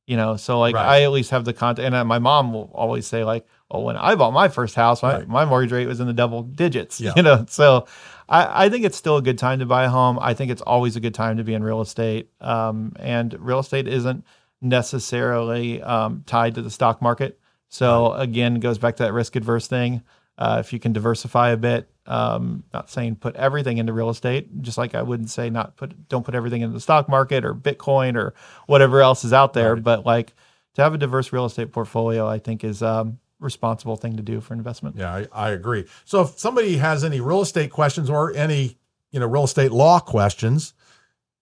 [0.06, 0.86] You know, so like Right.
[1.00, 1.86] I at least have the context.
[1.92, 5.18] And my mom will always say like, "Well, when I bought my first house, my,
[5.18, 5.28] Right.
[5.28, 7.12] my mortgage rate was in the double digits." Yeah.
[7.14, 7.86] You know, so
[8.28, 10.18] I, I think it's still a good time to buy a home.
[10.20, 12.30] I think it's always a good time to be in real estate.
[12.40, 14.24] Um, and real estate isn't
[14.60, 17.38] necessarily um, tied to the stock market.
[17.70, 20.02] So again, goes back to that risk adverse thing.
[20.36, 24.62] Uh, if you can diversify a bit, um, not saying put everything into real estate,
[24.62, 27.54] just like I wouldn't say not put don't put everything into the stock market or
[27.54, 28.34] Bitcoin or
[28.66, 29.74] whatever else is out there.
[29.74, 29.82] Right.
[29.82, 30.32] But like
[30.74, 34.40] to have a diverse real estate portfolio, I think is um, responsible thing to do
[34.40, 34.96] for investment.
[34.96, 35.86] Yeah, I, I agree.
[36.04, 38.78] So if somebody has any real estate questions or any
[39.12, 40.74] you know real estate law questions,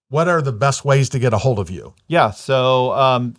[0.09, 1.95] what are the best ways to get a hold of you?
[2.07, 2.31] Yeah.
[2.31, 3.35] So um,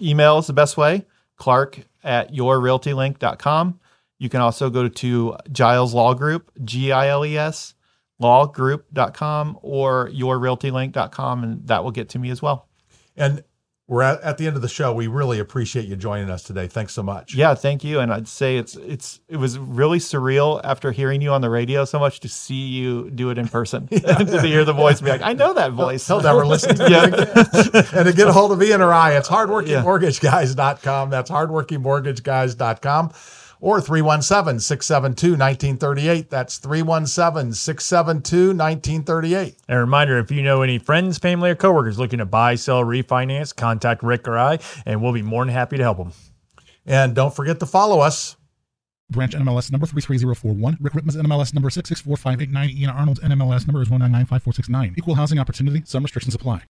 [0.00, 1.04] email is the best way.
[1.36, 3.80] Clark at yourrealtylink.com.
[4.18, 7.74] You can also go to Giles Law Group, G I L E S,
[8.20, 12.68] lawgroup.com or yourrealtylink.com, and that will get to me as well.
[13.16, 13.42] And
[13.90, 14.92] we're at, at the end of the show.
[14.94, 16.68] We really appreciate you joining us today.
[16.68, 17.34] Thanks so much.
[17.34, 17.98] Yeah, thank you.
[17.98, 21.84] And I'd say it's it's it was really surreal after hearing you on the radio
[21.84, 23.88] so much to see you do it in person.
[23.88, 26.06] to hear the voice and be like, I know that voice.
[26.06, 27.04] He'll never listen to Yeah.
[27.06, 27.28] again.
[27.92, 31.10] and to get a hold of Ian or I, it's hardworkingmortgageguys.com.
[31.10, 33.10] That's hardworkingmortgageguys.com.
[33.60, 36.30] Or 317 672 1938.
[36.30, 39.56] That's 317 672 1938.
[39.68, 42.82] And a reminder if you know any friends, family, or coworkers looking to buy, sell,
[42.82, 46.12] refinance, contact Rick or I, and we'll be more than happy to help them.
[46.86, 48.36] And don't forget to follow us.
[49.10, 50.78] Branch NMLS number 33041.
[50.80, 52.70] Rick Ripma's NMLS number 664589.
[52.70, 54.96] Ian Arnold's NMLS number is 1995469.
[54.96, 55.82] Equal housing opportunity.
[55.84, 56.62] Some restrictions apply.